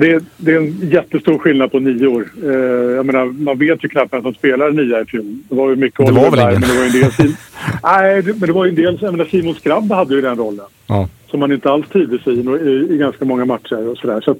det, 0.00 0.10
är, 0.10 0.22
det 0.36 0.52
är 0.52 0.56
en 0.56 0.90
jättestor 0.90 1.38
skillnad 1.38 1.72
på 1.72 1.78
nio 1.80 2.06
år. 2.06 2.26
Eh, 2.44 2.50
jag 2.96 3.06
menar, 3.06 3.24
man 3.24 3.58
vet 3.58 3.84
ju 3.84 3.88
knappt 3.88 4.12
vem 4.12 4.22
som 4.22 4.34
spelar 4.34 4.70
nia 4.70 5.00
i 5.00 5.04
fjol. 5.04 5.38
Det 5.48 5.54
var 5.54 5.70
ju 5.70 5.76
mycket 5.76 6.06
Det 6.06 6.12
var 6.12 6.30
väl 6.30 6.40
ingen? 6.40 6.60
Men 6.60 6.70
det 6.70 6.76
var 6.76 6.84
en 6.84 6.92
del, 6.92 7.34
Nej, 7.82 8.22
det, 8.22 8.32
men 8.32 8.46
det 8.46 8.52
var 8.52 8.64
ju 8.64 8.68
en 8.68 8.74
del... 8.74 8.98
Jag 9.00 9.12
menar, 9.12 9.24
Simon 9.24 9.54
Skrabb 9.54 9.92
hade 9.92 10.14
ju 10.14 10.20
den 10.20 10.36
rollen. 10.36 10.66
Ja. 10.86 11.08
Som 11.30 11.40
man 11.40 11.52
inte 11.52 11.70
alls 11.70 11.88
trivdes 11.88 12.26
i, 12.26 12.30
i, 12.30 12.94
i 12.94 12.96
ganska 12.96 13.24
många 13.24 13.44
matcher 13.44 13.88
och 13.88 13.98
sådär. 13.98 14.20
Så 14.20 14.30
att 14.30 14.38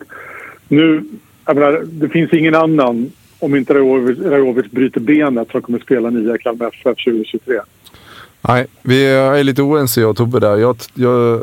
nu... 0.68 1.04
Jag 1.46 1.56
menar, 1.56 1.82
det 1.86 2.08
finns 2.08 2.32
ingen 2.32 2.54
annan, 2.54 3.12
om 3.38 3.56
inte 3.56 3.74
Rajovic 3.74 4.70
bryter 4.70 5.00
benet, 5.00 5.50
som 5.50 5.62
kommer 5.62 5.78
spela 5.78 6.10
nia 6.10 6.34
i 6.34 6.38
Kalmar 6.38 6.66
FF 6.66 7.04
2023. 7.04 7.60
Nej, 8.48 8.66
vi 8.82 9.06
är 9.06 9.44
lite 9.44 9.62
oense 9.62 10.00
jag 10.00 10.10
och 10.10 10.16
Tobbe 10.16 10.40
där. 10.40 10.56
Jag, 10.56 10.76
jag, 10.94 11.42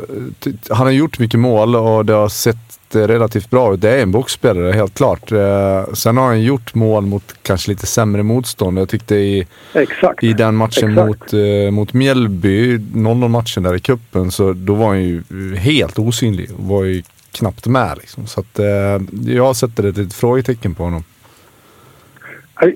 han 0.70 0.86
har 0.86 0.90
gjort 0.90 1.18
mycket 1.18 1.40
mål 1.40 1.76
och 1.76 2.04
det 2.04 2.12
har 2.12 2.28
sett 2.28 2.69
relativt 2.96 3.50
bra 3.50 3.74
ut. 3.74 3.80
Det 3.80 3.90
är 3.90 4.02
en 4.02 4.12
boxspelare, 4.12 4.72
helt 4.72 4.94
klart. 4.94 5.32
Eh, 5.32 5.92
sen 5.92 6.16
har 6.16 6.26
han 6.26 6.42
gjort 6.42 6.74
mål 6.74 7.06
mot 7.06 7.34
kanske 7.42 7.70
lite 7.70 7.86
sämre 7.86 8.22
motstånd. 8.22 8.78
Jag 8.78 8.88
tyckte 8.88 9.14
i, 9.14 9.46
Exakt. 9.74 10.24
i 10.24 10.32
den 10.32 10.54
matchen 10.54 10.94
mot, 10.94 11.32
eh, 11.32 11.70
mot 11.70 11.92
Mjällby, 11.92 12.78
0-0 12.78 13.28
matchen 13.28 13.62
där 13.62 13.74
i 13.74 13.80
kuppen 13.80 14.30
så 14.30 14.52
då 14.52 14.74
var 14.74 14.86
han 14.86 15.02
ju 15.02 15.22
helt 15.56 15.98
osynlig. 15.98 16.50
Var 16.58 16.84
ju 16.84 17.02
knappt 17.32 17.66
med 17.66 17.98
liksom. 17.98 18.26
Så 18.26 18.40
att, 18.40 18.58
eh, 18.58 19.00
jag 19.26 19.56
sätter 19.56 19.84
ett 19.84 19.96
litet 19.96 20.14
frågetecken 20.14 20.74
på 20.74 20.82
honom. 20.82 21.04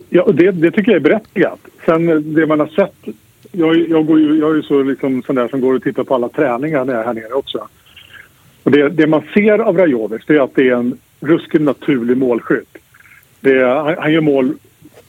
Ja, 0.09 0.27
det, 0.33 0.51
det 0.51 0.71
tycker 0.71 0.93
jag 0.93 0.97
är 0.97 1.01
berättigat. 1.01 1.59
Sen 1.87 2.35
det 2.35 2.47
man 2.47 2.61
har 2.61 2.67
sett 2.67 3.15
jag, 3.53 3.89
jag, 3.89 4.07
går 4.07 4.21
ju, 4.21 4.39
jag 4.39 4.51
är 4.51 4.55
ju 4.55 4.63
så 4.63 4.83
liksom 4.83 5.23
sån 5.23 5.35
där 5.35 5.49
som 5.49 5.61
går 5.61 5.75
och 5.75 5.83
tittar 5.83 6.05
på 6.05 6.15
alla 6.15 6.29
träningar 6.29 6.85
när 6.85 6.93
jag 6.93 7.03
är 7.03 7.07
här 7.07 7.15
nere 7.15 7.33
också. 7.33 7.69
Och 8.65 8.71
det, 8.71 8.89
det 8.89 9.07
man 9.07 9.23
ser 9.35 9.59
av 9.59 9.79
Rajovic 9.79 10.31
är 10.31 10.41
att 10.41 10.55
det 10.55 10.69
är 10.69 10.75
en 10.75 10.99
ruskigt 11.21 11.63
naturlig 11.63 12.17
målskytt. 12.17 12.79
Det 13.41 13.65
han, 13.65 13.95
han 13.99 14.13
gör 14.13 14.21
mål 14.21 14.55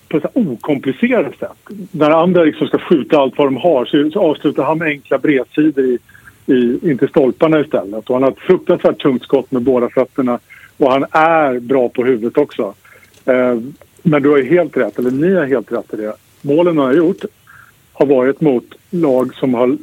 på 0.10 0.18
ett 0.18 0.26
okomplicerat 0.34 1.40
sätt. 1.40 1.78
När 1.92 2.10
andra 2.10 2.44
liksom 2.44 2.68
ska 2.68 2.78
skjuta 2.80 3.18
allt 3.18 3.38
vad 3.38 3.48
de 3.48 3.58
har 3.58 3.86
så, 3.86 4.12
så 4.12 4.20
avslutar 4.20 4.64
han 4.64 4.78
med 4.78 4.88
enkla 4.88 5.18
bredsidor 5.18 5.86
i, 5.86 5.98
i, 6.46 6.80
in 6.90 6.98
till 6.98 7.10
stolparna 7.10 7.60
istället. 7.60 8.10
Och 8.10 8.16
han 8.16 8.24
har 8.24 8.32
ett 8.32 8.40
fruktansvärt 8.40 9.02
tungt 9.02 9.24
skott 9.24 9.52
med 9.52 9.62
båda 9.62 9.90
fötterna 9.90 10.40
och 10.78 10.92
han 10.92 11.06
är 11.12 11.60
bra 11.60 11.90
på 11.90 12.04
huvudet 12.04 12.38
också. 12.38 12.74
Eh, 13.26 13.60
men 14.04 14.22
du 14.22 14.30
har 14.30 14.42
helt 14.42 14.78
rätt, 14.78 15.00
eller 15.00 15.12
ni 15.12 15.36
har 15.36 15.46
helt 15.46 15.72
rätt 15.72 15.94
i 15.94 15.98
det. 15.98 16.14
Målen 16.42 16.78
han 16.78 16.88
har 16.88 16.94
gjort 16.94 17.26
har 17.94 18.06
varit 18.06 18.42
mot 18.42 18.66
lag 18.90 19.36
som 19.36 19.54
har, 19.54 19.78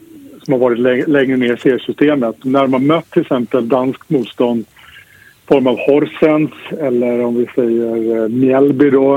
som 0.44 0.52
har 0.52 0.58
varit 0.58 1.08
längre, 1.08 1.36
ner 1.36 1.54
i 1.54 1.60
seriesystemet. 1.60 2.44
När 2.44 2.60
har 2.72 2.78
mött 2.78 3.10
till 3.10 3.22
exempel 3.22 3.68
danskt 3.68 4.10
motstånd 4.10 4.60
i 4.60 5.48
form 5.48 5.66
av 5.66 5.78
Horsens 5.78 6.50
eller 6.80 7.24
om 7.24 7.36
vi 7.36 7.46
säger 7.54 8.22
eh, 8.22 8.28
Mjällby 8.28 8.90
då 8.90 9.16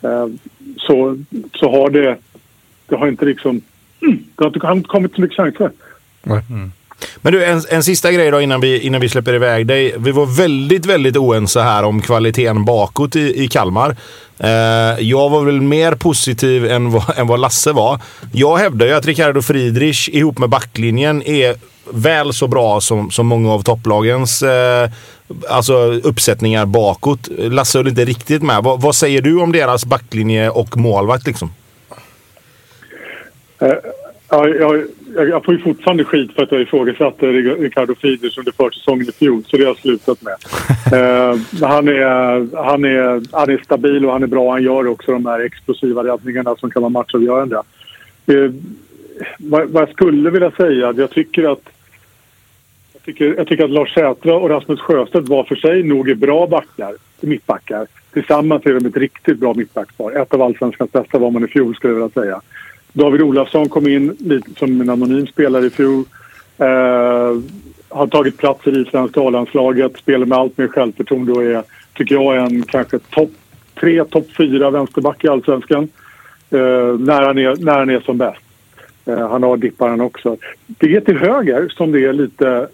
eh, 0.00 0.26
så, 0.76 1.18
så 1.54 1.70
har 1.70 1.90
det, 1.90 2.18
det 2.86 2.96
har 2.96 3.08
inte 3.08 3.24
liksom 3.24 3.60
det 4.36 4.62
har 4.62 4.72
inte 4.72 4.88
kommit 4.88 5.14
så 5.14 5.20
mycket 5.20 5.36
chanser. 5.36 5.70
Men 7.16 7.32
du, 7.32 7.44
en, 7.44 7.62
en 7.68 7.82
sista 7.82 8.12
grej 8.12 8.30
då 8.30 8.40
innan 8.40 8.60
vi, 8.60 8.80
innan 8.80 9.00
vi 9.00 9.08
släpper 9.08 9.34
iväg 9.34 9.66
dig. 9.66 9.94
Vi 9.98 10.10
var 10.10 10.26
väldigt, 10.26 10.86
väldigt 10.86 11.16
oense 11.16 11.60
här 11.60 11.84
om 11.84 12.02
kvaliteten 12.02 12.64
bakåt 12.64 13.16
i, 13.16 13.44
i 13.44 13.48
Kalmar. 13.48 13.96
Eh, 14.38 14.50
jag 15.00 15.30
var 15.30 15.44
väl 15.44 15.60
mer 15.60 15.94
positiv 15.94 16.66
än 16.66 16.90
vad, 16.90 17.04
än 17.16 17.26
vad 17.26 17.40
Lasse 17.40 17.72
var. 17.72 18.00
Jag 18.32 18.56
hävdar 18.56 18.86
ju 18.86 18.92
att 18.92 19.06
Ricardo 19.06 19.42
Friedrich 19.42 20.08
ihop 20.08 20.38
med 20.38 20.48
backlinjen 20.48 21.22
är 21.22 21.56
väl 21.92 22.32
så 22.32 22.48
bra 22.48 22.80
som, 22.80 23.10
som 23.10 23.26
många 23.26 23.52
av 23.52 23.62
topplagens 23.62 24.42
eh, 24.42 24.90
alltså 25.48 25.74
uppsättningar 25.92 26.66
bakåt. 26.66 27.28
Lasse 27.38 27.78
höll 27.78 27.88
inte 27.88 28.04
riktigt 28.04 28.42
med. 28.42 28.62
Vad, 28.62 28.80
vad 28.80 28.96
säger 28.96 29.22
du 29.22 29.40
om 29.40 29.52
deras 29.52 29.84
backlinje 29.84 30.50
och 30.50 30.76
målvakt 30.76 31.26
liksom? 31.26 31.52
Eh, 33.58 33.72
ja, 34.28 34.48
jag, 34.48 34.84
jag 35.14 35.44
får 35.44 35.54
ju 35.54 35.60
fortfarande 35.60 36.04
skit 36.04 36.32
för 36.32 36.42
att 36.42 36.52
jag 36.52 36.60
ifrågasatte 36.60 37.26
Ricardo 37.26 37.94
Friedrich 37.94 38.38
under 38.38 38.52
försäsongen 38.52 39.08
i 39.08 39.12
fjol, 39.12 39.44
så 39.46 39.56
det 39.56 39.62
har 39.62 39.70
jag 39.70 39.78
slutat 39.78 40.18
med. 40.22 40.32
eh, 40.92 41.38
han, 41.68 41.88
är, 41.88 42.56
han, 42.64 42.84
är, 42.84 43.36
han 43.36 43.50
är 43.50 43.64
stabil 43.64 44.06
och 44.06 44.12
han 44.12 44.22
är 44.22 44.26
bra. 44.26 44.52
Han 44.52 44.62
gör 44.62 44.86
också 44.86 45.12
de 45.12 45.26
här 45.26 45.40
explosiva 45.40 46.04
räddningarna 46.04 46.56
som 46.56 46.70
kan 46.70 46.82
vara 46.82 46.90
matchavgörande. 46.90 47.62
Eh, 48.26 48.50
vad, 49.38 49.68
vad 49.68 49.82
jag 49.82 49.90
skulle 49.90 50.30
vilja 50.30 50.50
säga, 50.50 50.94
jag 50.96 51.10
tycker 51.10 51.52
att 51.52 51.68
jag 52.92 53.02
tycker, 53.02 53.34
jag 53.36 53.46
tycker 53.46 53.64
att 53.64 53.70
Lars 53.70 53.94
Sätra 53.94 54.34
och 54.34 54.50
Rasmus 54.50 54.80
Sjöstedt 54.80 55.28
var 55.28 55.44
för 55.44 55.56
sig 55.56 55.82
nog 55.82 56.10
är 56.10 56.14
bra 56.14 56.46
backar, 56.46 56.94
mittbackar. 57.20 57.86
Tillsammans 58.12 58.66
är 58.66 58.74
de 58.74 58.86
ett 58.86 58.96
riktigt 58.96 59.38
bra 59.38 59.54
mittbackspar. 59.54 60.12
Ett 60.12 60.34
av 60.34 60.42
allsvenskans 60.42 60.92
bästa 60.92 61.18
var 61.18 61.30
man 61.30 61.44
i 61.44 61.48
fjol 61.48 61.74
skulle 61.74 61.92
jag 61.92 62.00
vilja 62.00 62.22
säga. 62.22 62.40
David 62.92 63.22
Olafsson 63.22 63.68
kom 63.68 63.86
in 63.86 64.16
lite 64.18 64.50
som 64.58 64.80
en 64.80 64.90
anonym 64.90 65.26
spelare 65.26 65.66
i 65.66 65.70
fjol. 65.70 66.04
Eh, 66.58 67.40
har 67.88 68.06
tagit 68.06 68.38
plats 68.38 68.66
i 68.66 68.70
isländska 68.70 69.20
A-landslaget, 69.20 69.96
spelar 69.96 70.26
med 70.26 70.38
allt 70.38 70.58
mer 70.58 70.68
självförtroende 70.68 71.32
och 71.32 71.42
är, 71.42 71.62
tycker 71.94 72.14
jag, 72.14 72.36
en 72.36 72.62
kanske 72.62 72.98
topp 72.98 73.30
tre, 73.80 74.04
topp 74.04 74.26
fyra 74.36 74.70
vänsterback 74.70 75.24
i 75.24 75.28
allsvenskan. 75.28 75.88
Eh, 76.50 76.98
när, 76.98 77.22
han 77.22 77.38
är, 77.38 77.64
när 77.64 77.78
han 77.78 77.90
är 77.90 78.00
som 78.00 78.18
bäst. 78.18 78.42
Eh, 79.06 79.28
han 79.28 79.42
har 79.42 79.56
dippar, 79.56 79.88
han 79.88 80.00
också. 80.00 80.36
Det 80.66 80.96
är 80.96 81.00
till 81.00 81.18
höger 81.18 81.68
som 81.68 81.92
det 81.92 82.04
är 82.04 82.12
lite 82.12 82.68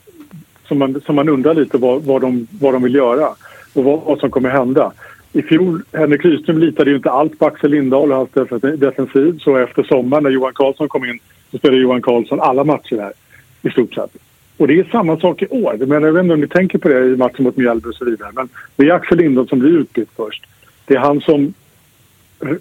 som 0.68 0.78
man, 0.78 1.00
som 1.06 1.14
man 1.14 1.28
undrar 1.28 1.54
lite 1.54 1.78
vad, 1.78 2.02
vad, 2.02 2.20
de, 2.20 2.46
vad 2.60 2.74
de 2.74 2.82
vill 2.82 2.94
göra 2.94 3.28
och 3.72 3.84
vad, 3.84 4.00
vad 4.00 4.18
som 4.18 4.30
kommer 4.30 4.50
hända. 4.50 4.92
I 5.36 5.42
fjol, 5.42 5.82
Henrik 5.92 6.24
Rydström 6.24 6.58
litade 6.58 6.90
ju 6.90 6.96
inte 6.96 7.10
alls 7.10 7.38
på 7.38 7.46
Axel 7.46 7.70
Lindahl 7.70 8.12
och 8.12 8.16
hans 8.16 8.50
defensiv. 8.78 9.38
Så 9.38 9.56
efter 9.56 9.82
sommaren 9.82 10.22
när 10.22 10.30
Johan 10.30 10.52
Karlsson 10.54 10.88
kom 10.88 11.04
in 11.04 11.18
så 11.50 11.58
spelade 11.58 11.82
Johan 11.82 12.02
Karlsson 12.02 12.40
alla 12.40 12.64
matcher 12.64 12.96
där 12.96 13.12
i 13.62 13.70
stort 13.70 13.94
sett. 13.94 14.16
Och 14.56 14.68
det 14.68 14.78
är 14.78 14.84
samma 14.84 15.20
sak 15.20 15.42
i 15.42 15.46
år. 15.46 15.76
Jag, 15.78 15.90
jag 15.90 16.12
vet 16.12 16.22
inte 16.22 16.34
om 16.34 16.40
ni 16.40 16.48
tänker 16.48 16.78
på 16.78 16.88
det 16.88 17.04
i 17.04 17.16
matchen 17.16 17.44
mot 17.44 17.56
Mjällby 17.56 17.88
och 17.88 17.94
så 17.94 18.04
vidare. 18.04 18.30
Men 18.34 18.48
det 18.76 18.88
är 18.88 18.92
Axel 18.92 19.18
Lindahl 19.18 19.48
som 19.48 19.58
blir 19.58 19.70
utbytt 19.70 20.08
först. 20.16 20.46
Det 20.84 20.94
är 20.94 20.98
han 20.98 21.20
som... 21.20 21.54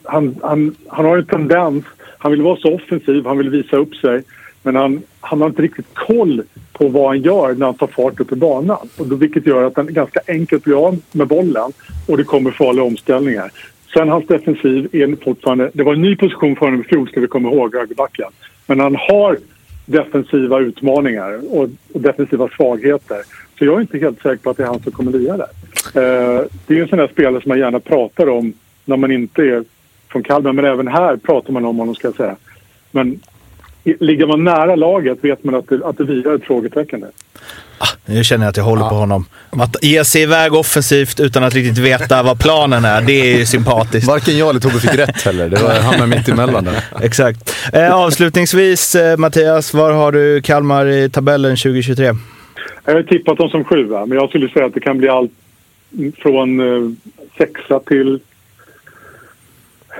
Han, 0.03 0.35
han, 0.41 0.75
han 0.87 1.05
har 1.05 1.17
en 1.17 1.25
tendens... 1.25 1.85
Han 2.17 2.31
vill 2.31 2.41
vara 2.41 2.57
så 2.57 2.75
offensiv, 2.75 3.25
han 3.25 3.37
vill 3.37 3.49
visa 3.49 3.77
upp 3.77 3.95
sig. 3.95 4.23
Men 4.63 4.75
han, 4.75 5.01
han 5.19 5.41
har 5.41 5.47
inte 5.47 5.61
riktigt 5.61 5.93
koll 5.93 6.43
på 6.77 6.87
vad 6.87 7.07
han 7.07 7.21
gör 7.21 7.53
när 7.53 7.65
han 7.65 7.75
tar 7.75 7.87
fart 7.87 8.19
upp 8.19 8.31
i 8.31 8.35
banan. 8.35 8.89
Och 8.97 9.07
då, 9.07 9.15
vilket 9.15 9.47
gör 9.47 9.63
att 9.63 9.75
han 9.75 9.93
ganska 9.93 10.19
enkelt 10.27 10.63
blir 10.63 10.87
av 10.87 10.97
med 11.11 11.27
bollen 11.27 11.71
och 12.07 12.17
det 12.17 12.23
kommer 12.23 12.51
farliga 12.51 12.83
omställningar. 12.83 13.51
Sen 13.93 14.09
hans 14.09 14.27
defensiv 14.27 14.89
är 14.91 15.23
fortfarande... 15.23 15.71
Det 15.73 15.83
var 15.83 15.93
en 15.93 16.01
ny 16.01 16.15
position 16.15 16.55
för 16.55 16.65
honom 16.65 16.81
i 16.81 16.83
fjol, 16.83 17.07
ska 17.07 17.21
vi 17.21 17.27
komma 17.27 17.51
ihåg, 17.51 17.75
högerbacken. 17.75 18.31
Men 18.67 18.79
han 18.79 18.95
har 18.95 19.37
defensiva 19.85 20.59
utmaningar 20.59 21.39
och, 21.51 21.69
och, 21.93 22.01
defensiva 22.01 22.49
svagheter. 22.49 23.21
Så 23.57 23.65
jag 23.65 23.77
är 23.77 23.81
inte 23.81 23.97
helt 23.97 24.21
säker 24.21 24.43
på 24.43 24.49
att 24.49 24.57
det 24.57 24.63
är 24.63 24.67
han 24.67 24.83
som 24.83 24.91
kommer 24.91 25.11
lira 25.11 25.37
där. 25.37 25.47
Eh, 25.95 26.43
det 26.67 26.77
är 26.77 26.81
en 26.81 26.87
sån 26.87 26.99
där 26.99 27.07
spelare 27.07 27.41
som 27.41 27.49
man 27.49 27.59
gärna 27.59 27.79
pratar 27.79 28.29
om 28.29 28.53
när 28.85 28.97
man 28.97 29.11
inte 29.11 29.41
är 29.41 29.63
från 30.07 30.23
Kalmar. 30.23 30.53
Men 30.53 30.65
även 30.65 30.87
här 30.87 31.17
pratar 31.17 31.53
man 31.53 31.65
om 31.65 31.77
honom, 31.77 31.95
ska 31.95 32.07
jag 32.07 32.15
säga. 32.15 32.35
Men 32.91 33.19
ligger 33.99 34.27
man 34.27 34.43
nära 34.43 34.75
laget 34.75 35.17
vet 35.21 35.43
man 35.43 35.55
att 35.55 35.69
det, 35.69 35.85
att 35.85 35.97
det 35.97 36.03
vilar 36.03 36.35
ett 36.35 36.43
frågetecken 36.43 36.99
där. 36.99 37.09
Ah, 37.77 37.87
nu 38.05 38.23
känner 38.23 38.45
jag 38.45 38.49
att 38.49 38.57
jag 38.57 38.63
håller 38.63 38.89
på 38.89 38.95
honom. 38.95 39.25
Att 39.49 39.83
ge 39.83 40.05
sig 40.05 40.21
iväg 40.21 40.53
offensivt 40.53 41.19
utan 41.19 41.43
att 41.43 41.53
riktigt 41.53 41.77
veta 41.77 42.23
vad 42.23 42.39
planen 42.39 42.85
är, 42.85 43.01
det 43.01 43.13
är 43.13 43.37
ju 43.37 43.45
sympatiskt. 43.45 44.07
Varken 44.07 44.37
jag 44.37 44.49
eller 44.49 44.59
Tobbe 44.59 44.79
fick 44.79 44.95
rätt 44.95 45.21
heller. 45.21 45.49
Det 45.49 45.63
var 45.63 45.79
hamnade 45.79 46.15
mitt 46.15 46.29
emellan 46.29 46.63
där. 46.63 46.83
Exakt. 47.01 47.55
Eh, 47.73 47.95
avslutningsvis, 47.95 48.95
eh, 48.95 49.17
Mattias, 49.17 49.73
var 49.73 49.91
har 49.91 50.11
du 50.11 50.41
Kalmar 50.41 50.85
i 50.85 51.09
tabellen 51.09 51.57
2023? 51.57 52.13
Jag 52.85 52.93
har 52.93 53.03
tippat 53.03 53.37
dem 53.37 53.49
som 53.49 53.63
sjua, 53.63 54.05
men 54.05 54.17
jag 54.17 54.29
skulle 54.29 54.49
säga 54.49 54.65
att 54.65 54.73
det 54.73 54.79
kan 54.79 54.97
bli 54.97 55.09
allt 55.09 55.31
från 56.17 56.59
eh, 56.59 56.91
sexa 57.37 57.79
till 57.79 58.19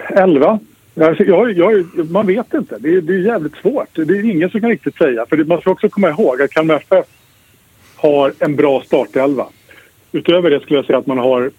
elva. 0.10 0.60
Alltså, 1.02 1.24
jag, 1.24 1.52
jag, 1.52 1.86
man 2.12 2.28
vet 2.28 2.54
inte. 2.54 2.78
Det 2.80 2.96
är, 2.96 3.02
det 3.02 3.14
är 3.14 3.20
jävligt 3.20 3.56
svårt. 3.56 3.90
Det 3.94 4.02
är 4.02 4.26
ingen 4.26 4.50
som 4.50 4.62
kan 4.62 4.70
riktigt 4.70 4.98
säga. 4.98 5.26
För 5.30 5.44
man 5.44 5.62
ska 5.62 5.72
också 5.72 5.90
komma 5.90 6.10
ihåg 6.10 6.42
att 6.42 6.52
Kalmar 6.52 6.76
FF 6.76 7.06
har 7.96 8.34
en 8.40 8.56
bra 8.56 8.82
startelva. 8.82 9.48
Utöver 10.12 10.50
det 10.50 10.60
skulle 10.60 10.80
jag 10.80 10.86
säga 10.86 10.98
att 10.98 11.08
man 11.08 11.18
har 11.18 11.52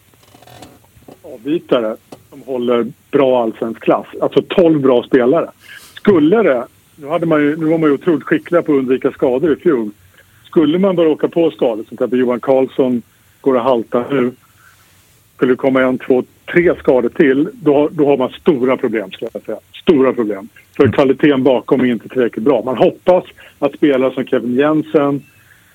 avbytare 1.22 1.96
som 2.30 2.42
håller 2.42 2.86
bra 3.10 3.42
allsvensk 3.42 3.80
klass. 3.80 4.06
Alltså 4.20 4.42
12 4.42 4.80
bra 4.80 5.02
spelare. 5.02 5.50
Skulle 5.94 6.42
det... 6.42 6.66
Nu, 6.96 7.06
hade 7.06 7.26
man 7.26 7.42
ju, 7.42 7.56
nu 7.56 7.66
var 7.66 7.78
man 7.78 7.90
ju 7.90 7.94
otroligt 7.94 8.24
skickliga 8.24 8.62
på 8.62 8.72
att 8.72 8.78
undvika 8.78 9.10
skador 9.10 9.52
i 9.52 9.56
fjol. 9.56 9.90
Skulle 10.44 10.78
man 10.78 10.96
bara 10.96 11.08
åka 11.08 11.28
på 11.28 11.50
skador, 11.50 11.76
som 11.76 11.84
till 11.84 11.94
exempel 11.94 12.18
Johan 12.18 12.40
Karlsson 12.40 13.02
går 13.40 13.54
och 13.54 13.60
haltar 13.60 14.06
nu. 14.10 14.32
Skulle 15.36 15.52
det 15.52 15.56
komma 15.56 15.82
en, 15.82 15.98
två, 15.98 16.24
tre 16.52 16.74
skador 16.78 17.08
till, 17.08 17.48
då, 17.52 17.88
då 17.92 18.06
har 18.06 18.16
man 18.16 18.30
stora 18.30 18.76
problem. 18.76 19.10
Ska 19.10 19.26
jag 19.32 19.42
säga. 19.42 19.58
Stora 19.82 20.12
problem. 20.12 20.48
För 20.76 20.92
kvaliteten 20.92 21.42
bakom 21.42 21.80
är 21.80 21.84
inte 21.84 22.08
tillräckligt 22.08 22.44
bra. 22.44 22.62
Man 22.64 22.76
hoppas 22.76 23.24
att 23.58 23.74
spelare 23.74 24.14
som 24.14 24.26
Kevin 24.26 24.54
Jensen 24.54 25.22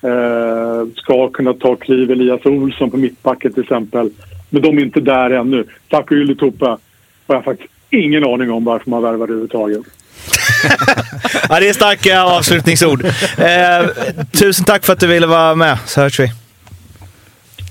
eh, 0.02 0.88
ska 0.96 1.28
kunna 1.28 1.54
ta 1.54 1.76
kliv. 1.76 2.10
Elias 2.10 2.46
Olsson 2.46 2.90
på 2.90 2.96
mittbacken 2.96 3.52
till 3.52 3.62
exempel. 3.62 4.10
Men 4.50 4.62
de 4.62 4.78
är 4.78 4.82
inte 4.82 5.00
där 5.00 5.30
ännu. 5.30 5.64
Tack 5.88 6.10
och 6.10 6.16
Ylätupa 6.16 6.78
har 7.26 7.34
jag 7.34 7.44
faktiskt 7.44 7.72
ingen 7.90 8.24
aning 8.24 8.50
om 8.50 8.64
varför 8.64 8.90
man 8.90 9.02
värvar 9.02 9.24
överhuvudtaget. 9.24 9.80
ja, 11.48 11.60
det 11.60 11.68
är 11.68 11.72
starka 11.72 12.22
avslutningsord. 12.22 13.04
Eh, 13.04 13.86
tusen 14.30 14.64
tack 14.64 14.84
för 14.84 14.92
att 14.92 15.00
du 15.00 15.06
ville 15.06 15.26
vara 15.26 15.54
med, 15.54 15.78
så 15.86 16.00
hörs 16.00 16.20
vi. 16.20 16.32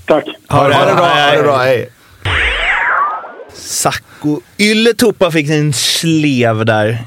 Tack. 0.06 0.24
Ha 0.48 0.68
det, 0.68 0.74
Ha 0.74 0.86
det 0.86 0.94
bra, 0.94 1.04
ha 1.04 1.36
det 1.36 1.42
bra. 1.42 1.56
Hej. 1.56 1.88
Sacco 3.72 4.40
Ylätupa 4.58 5.30
fick 5.30 5.50
en 5.50 5.72
slev 5.72 6.64
där. 6.64 6.98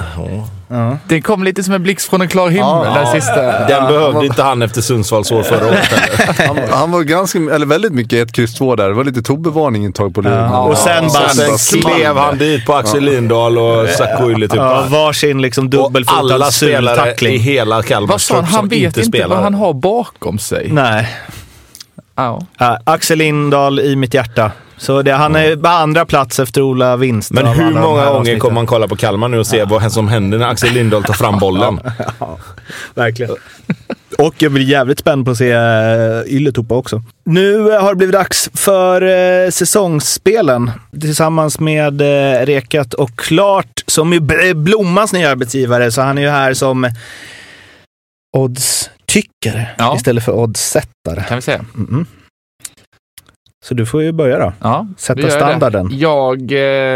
Den 1.07 1.21
kom 1.21 1.43
lite 1.43 1.63
som 1.63 1.73
en 1.73 1.83
blixt 1.83 2.09
från 2.09 2.21
en 2.21 2.27
klar 2.27 2.49
himmel, 2.49 2.65
Ja. 2.85 2.93
den 2.95 3.21
sista. 3.21 3.67
Den 3.67 3.87
behövde 3.87 4.25
inte 4.25 4.43
han 4.43 4.61
efter 4.61 4.81
Sundsvalls 4.81 5.31
år 5.31 5.43
förra 5.43 5.67
året. 5.67 5.89
Han, 6.47 6.57
han 6.69 6.91
var 6.91 7.01
ganska, 7.01 7.39
eller 7.39 7.65
väldigt 7.65 7.91
mycket 7.93 8.29
1, 8.29 8.39
X, 8.39 8.53
2 8.53 8.75
där. 8.75 8.87
Det 8.87 8.93
var 8.93 9.03
lite 9.03 9.21
Tobbe-varning 9.21 9.85
ett 9.85 9.95
tag 9.95 10.13
på 10.15 10.21
luren. 10.21 10.49
Och 10.51 10.77
sen 10.77 11.07
bara... 11.07 11.29
Sen 11.57 11.81
klev 11.81 12.17
han 12.17 12.37
dit 12.37 12.65
på 12.65 12.73
Axel 12.73 13.03
Lindahl 13.03 13.57
och 13.57 13.89
Sacco 13.89 14.31
Ylätupa. 14.31 14.63
Ja, 14.63 14.85
varsin 14.89 15.41
liksom 15.41 15.63
Och 15.65 15.69
dubbelfotad 15.69 16.19
alla 16.33 16.51
spelare 16.51 17.13
i 17.29 17.37
hela 17.37 17.83
Kalmars 17.83 18.09
Vad 18.09 18.21
sa 18.21 18.35
han? 18.41 18.47
som 18.53 18.67
vet 18.67 18.83
inte 18.97 19.01
inte 19.01 19.27
vad 19.27 19.37
han 19.39 19.53
har 19.53 19.73
bakom 19.73 20.39
sig. 20.39 20.69
Nej. 20.71 21.15
Ja. 22.15 22.41
Ja, 22.57 22.79
Axel 22.83 23.17
Lindahl 23.17 23.79
i 23.79 23.95
mitt 23.95 24.13
hjärta. 24.13 24.51
Så 24.77 25.01
det, 25.01 25.11
han 25.11 25.35
är 25.35 25.55
på 25.55 25.67
andra 25.67 26.05
plats 26.05 26.39
efter 26.39 26.61
Ola 26.61 26.97
Winst. 26.97 27.31
Men 27.31 27.47
hur 27.47 27.73
många 27.73 28.05
gånger 28.05 28.39
kommer 28.39 28.53
man 28.53 28.65
kolla 28.65 28.87
på 28.87 28.95
Kalmar 28.95 29.27
nu 29.27 29.39
och 29.39 29.47
se 29.47 29.63
vad 29.63 29.91
som 29.91 30.07
händer 30.07 30.37
när 30.37 30.47
Axel 30.47 30.73
Lindahl 30.73 31.03
tar 31.03 31.13
fram 31.13 31.39
bollen? 31.39 31.79
Verkligen. 32.93 33.35
Och 34.17 34.33
jag 34.37 34.51
blir 34.51 34.63
jävligt 34.63 34.99
spänd 34.99 35.25
på 35.25 35.31
att 35.31 35.37
se 35.37 35.55
uh, 35.55 36.27
Ylätupa 36.27 36.75
också. 36.75 37.01
Nu 37.25 37.73
eh, 37.73 37.81
har 37.81 37.89
det 37.89 37.95
blivit 37.95 38.13
dags 38.13 38.49
för 38.53 39.03
uh, 39.03 39.49
säsongsspelen 39.49 40.71
tillsammans 41.01 41.59
med 41.59 42.01
Rekat 42.47 42.93
och 42.93 43.15
Klart 43.15 43.83
som 43.87 44.13
är 44.13 44.53
Blommans 44.53 45.13
nya 45.13 45.31
arbetsgivare. 45.31 45.91
Så 45.91 46.01
han 46.01 46.17
är 46.17 46.21
ju 46.21 46.29
här 46.29 46.53
som 46.53 46.89
odds 48.37 48.89
oddstyckare 49.15 49.67
Ja. 49.77 49.95
istället 49.95 50.23
för 50.23 50.31
oddsättare. 50.31 51.23
Kan 51.27 51.37
vi 51.37 51.41
säga. 51.41 51.65
Mm. 51.75 52.05
Så 53.67 53.73
du 53.73 53.85
får 53.85 54.03
ju 54.03 54.11
börja 54.11 54.39
då. 54.39 54.53
Ja, 54.61 54.87
Sätta 54.97 55.29
standarden. 55.29 55.89
Det. 55.89 55.95
Jag 55.95 56.51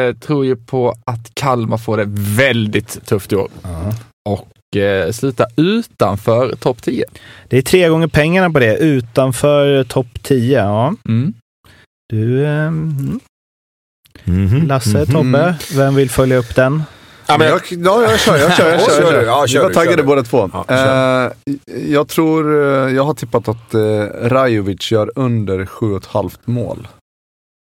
eh, 0.08 0.14
tror 0.14 0.46
ju 0.46 0.56
på 0.56 0.96
att 1.06 1.32
Kalmar 1.34 1.78
får 1.78 1.98
det 1.98 2.06
väldigt 2.38 3.06
tufft 3.06 3.32
i 3.32 3.36
år 3.36 3.48
Ja. 3.64 3.94
och 4.30 4.78
eh, 4.82 5.12
sluta 5.12 5.46
utanför 5.56 6.56
topp 6.56 6.82
10. 6.82 7.06
Det 7.48 7.58
är 7.58 7.62
tre 7.62 7.90
gånger 7.90 8.08
pengarna 8.08 8.50
på 8.50 8.60
det, 8.60 8.78
utanför 8.78 9.84
topp 9.84 10.08
10. 10.24 10.60
Ja. 10.60 10.94
Mm. 11.08 11.34
Du, 12.10 12.46
eh, 12.46 12.68
mm. 12.68 13.20
Mhm. 14.24 14.68
Lasse, 14.68 14.98
Mhm. 14.98 15.06
Tobbe, 15.14 15.56
vem 15.76 15.96
vill 15.96 16.10
följa 16.10 16.38
upp 16.38 16.56
den? 16.56 16.84
Ja, 17.30 17.38
men 17.38 17.48
jag, 17.48 17.62
jag, 17.70 18.04
ja, 18.04 18.12
jag 18.12 18.20
kör, 18.20 18.38
jag 18.38 18.58
kör. 18.58 18.70
Jag 18.72 18.80
Ja, 18.82 18.86
kör, 18.86 18.96
kör 18.96 19.02
jag 19.02 19.12
kör. 19.12 19.24
Ja, 19.26 19.48
kör 19.48 19.60
Vi 19.60 19.66
var 19.66 19.74
taggade 19.74 20.04
båda 20.04 20.24
två. 20.24 20.50
Ja, 20.68 20.76
Eh, 20.76 21.32
jag 21.90 22.08
tror, 22.08 22.64
eh, 22.64 22.96
jag 22.96 23.04
har 23.04 23.14
tippat 23.14 23.48
att 23.48 23.74
eh, 23.74 23.80
Rajovic 24.30 24.92
gör 24.92 25.12
under 25.16 25.66
7,5 25.66 26.32
mål. 26.46 26.88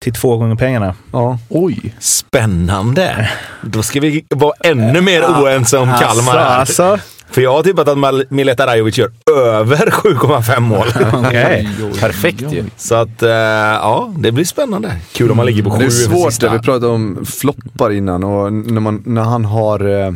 Till 0.03 0.13
två 0.13 0.37
gånger 0.37 0.55
pengarna. 0.55 0.95
Ja. 1.13 1.37
Oj. 1.49 1.95
spännande. 1.99 3.29
Då 3.61 3.83
ska 3.83 3.99
vi 3.99 4.25
vara 4.29 4.53
ännu 4.63 5.01
mer 5.01 5.23
oense 5.23 5.77
om 5.77 5.93
Kalmar 5.99 6.33
här. 6.33 6.59
Alltså, 6.59 6.83
alltså. 6.83 7.07
För 7.29 7.41
jag 7.41 7.53
har 7.53 7.63
tippat 7.63 7.87
att 7.87 7.97
Mal- 7.97 8.25
Mileta 8.29 8.67
Rajovic 8.67 8.97
gör 8.97 9.11
över 9.31 9.77
7,5 9.91 10.59
mål. 10.59 10.87
Oj, 11.13 11.99
Perfekt 11.99 12.41
ju. 12.51 12.63
Så 12.77 12.95
att, 12.95 13.23
eh, 13.23 13.29
ja, 13.29 14.13
det 14.17 14.31
blir 14.31 14.45
spännande. 14.45 14.91
Kul 15.11 15.31
om 15.31 15.37
man 15.37 15.45
ligger 15.45 15.63
på 15.63 15.69
sju 15.71 15.77
Det 15.79 15.85
är 15.85 15.89
svårt, 15.89 16.39
där 16.39 16.49
vi 16.49 16.59
pratade 16.59 16.87
om 16.87 17.25
floppar 17.25 17.91
innan 17.91 18.23
och 18.23 18.53
när, 18.53 18.79
man, 18.81 19.03
när 19.05 19.21
han 19.23 19.45
har... 19.45 20.03
Eh, 20.05 20.11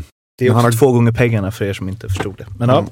Det 0.46 0.48
är 0.48 0.54
Han 0.54 0.66
också 0.66 0.76
har- 0.76 0.80
två 0.80 0.92
gånger 0.92 1.12
pengarna 1.12 1.52
för 1.52 1.66
er 1.66 1.74
som 1.74 1.90
inte 1.90 2.08
förstod 2.10 2.36
det. 2.38 2.46
Men 2.60 2.70
ja. 2.70 2.86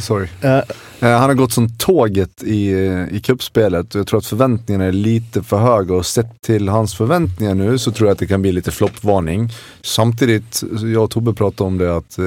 sorry. 0.00 0.28
Eh, 0.40 0.60
Eh, 1.00 1.10
han 1.10 1.22
har 1.28 1.34
gått 1.34 1.52
som 1.52 1.68
tåget 1.78 2.42
i, 2.42 2.70
i 3.10 3.20
kuppspelet 3.24 3.94
och 3.94 3.98
jag 3.98 4.06
tror 4.06 4.18
att 4.18 4.26
förväntningarna 4.26 4.84
är 4.84 4.92
lite 4.92 5.42
för 5.42 5.56
höga 5.58 5.94
och 5.94 6.06
sett 6.06 6.40
till 6.42 6.68
hans 6.68 6.94
förväntningar 6.94 7.54
nu 7.54 7.78
så 7.78 7.92
tror 7.92 8.08
jag 8.08 8.12
att 8.12 8.18
det 8.18 8.26
kan 8.26 8.42
bli 8.42 8.52
lite 8.52 8.70
floppvarning. 8.70 9.50
Samtidigt, 9.82 10.62
jag 10.94 11.04
och 11.04 11.10
Tobbe 11.10 11.32
pratade 11.34 11.68
om 11.68 11.78
det 11.78 11.96
att 11.96 12.18
eh, 12.18 12.24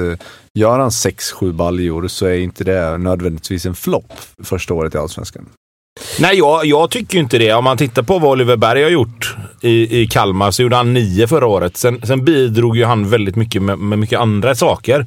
gör 0.54 0.78
han 0.78 0.88
6-7 0.90 1.52
baljor 1.52 2.08
så 2.08 2.26
är 2.26 2.38
inte 2.38 2.64
det 2.64 2.98
nödvändigtvis 2.98 3.66
en 3.66 3.74
flopp 3.74 4.12
första 4.42 4.74
året 4.74 4.94
i 4.94 4.98
Allsvenskan. 4.98 5.46
Nej, 6.18 6.38
jag, 6.38 6.66
jag 6.66 6.90
tycker 6.90 7.14
ju 7.14 7.20
inte 7.20 7.38
det. 7.38 7.52
Om 7.52 7.64
man 7.64 7.76
tittar 7.78 8.02
på 8.02 8.18
vad 8.18 8.30
Oliver 8.30 8.56
Berg 8.56 8.82
har 8.82 8.90
gjort 8.90 9.36
i, 9.60 10.00
i 10.00 10.06
Kalmar 10.06 10.50
så 10.50 10.62
gjorde 10.62 10.76
han 10.76 10.92
nio 10.92 11.26
förra 11.26 11.46
året. 11.46 11.76
Sen, 11.76 12.00
sen 12.06 12.24
bidrog 12.24 12.76
ju 12.76 12.84
han 12.84 13.10
väldigt 13.10 13.36
mycket 13.36 13.62
med, 13.62 13.78
med 13.78 13.98
mycket 13.98 14.20
andra 14.20 14.54
saker. 14.54 15.06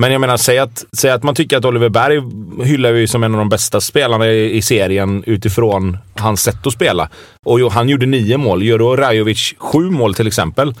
Men 0.00 0.12
jag 0.12 0.20
menar, 0.20 0.36
säg 0.36 0.58
att, 0.58 0.84
säg 0.92 1.10
att 1.10 1.22
man 1.22 1.34
tycker 1.34 1.56
att 1.56 1.64
Oliver 1.64 1.88
Berg 1.88 2.20
hyllar 2.64 2.92
vi 2.92 3.06
som 3.06 3.24
en 3.24 3.34
av 3.34 3.38
de 3.38 3.48
bästa 3.48 3.80
spelarna 3.80 4.28
i, 4.28 4.56
i 4.56 4.62
serien 4.62 5.24
utifrån 5.26 5.98
hans 6.14 6.42
sätt 6.42 6.66
att 6.66 6.72
spela. 6.72 7.08
Och 7.46 7.60
jo, 7.60 7.68
han 7.68 7.88
gjorde 7.88 8.06
nio 8.06 8.36
mål. 8.36 8.62
Gör 8.62 8.78
då 8.78 8.96
Rajovic 8.96 9.54
sju 9.58 9.90
mål 9.90 10.14
till 10.14 10.26
exempel. 10.26 10.74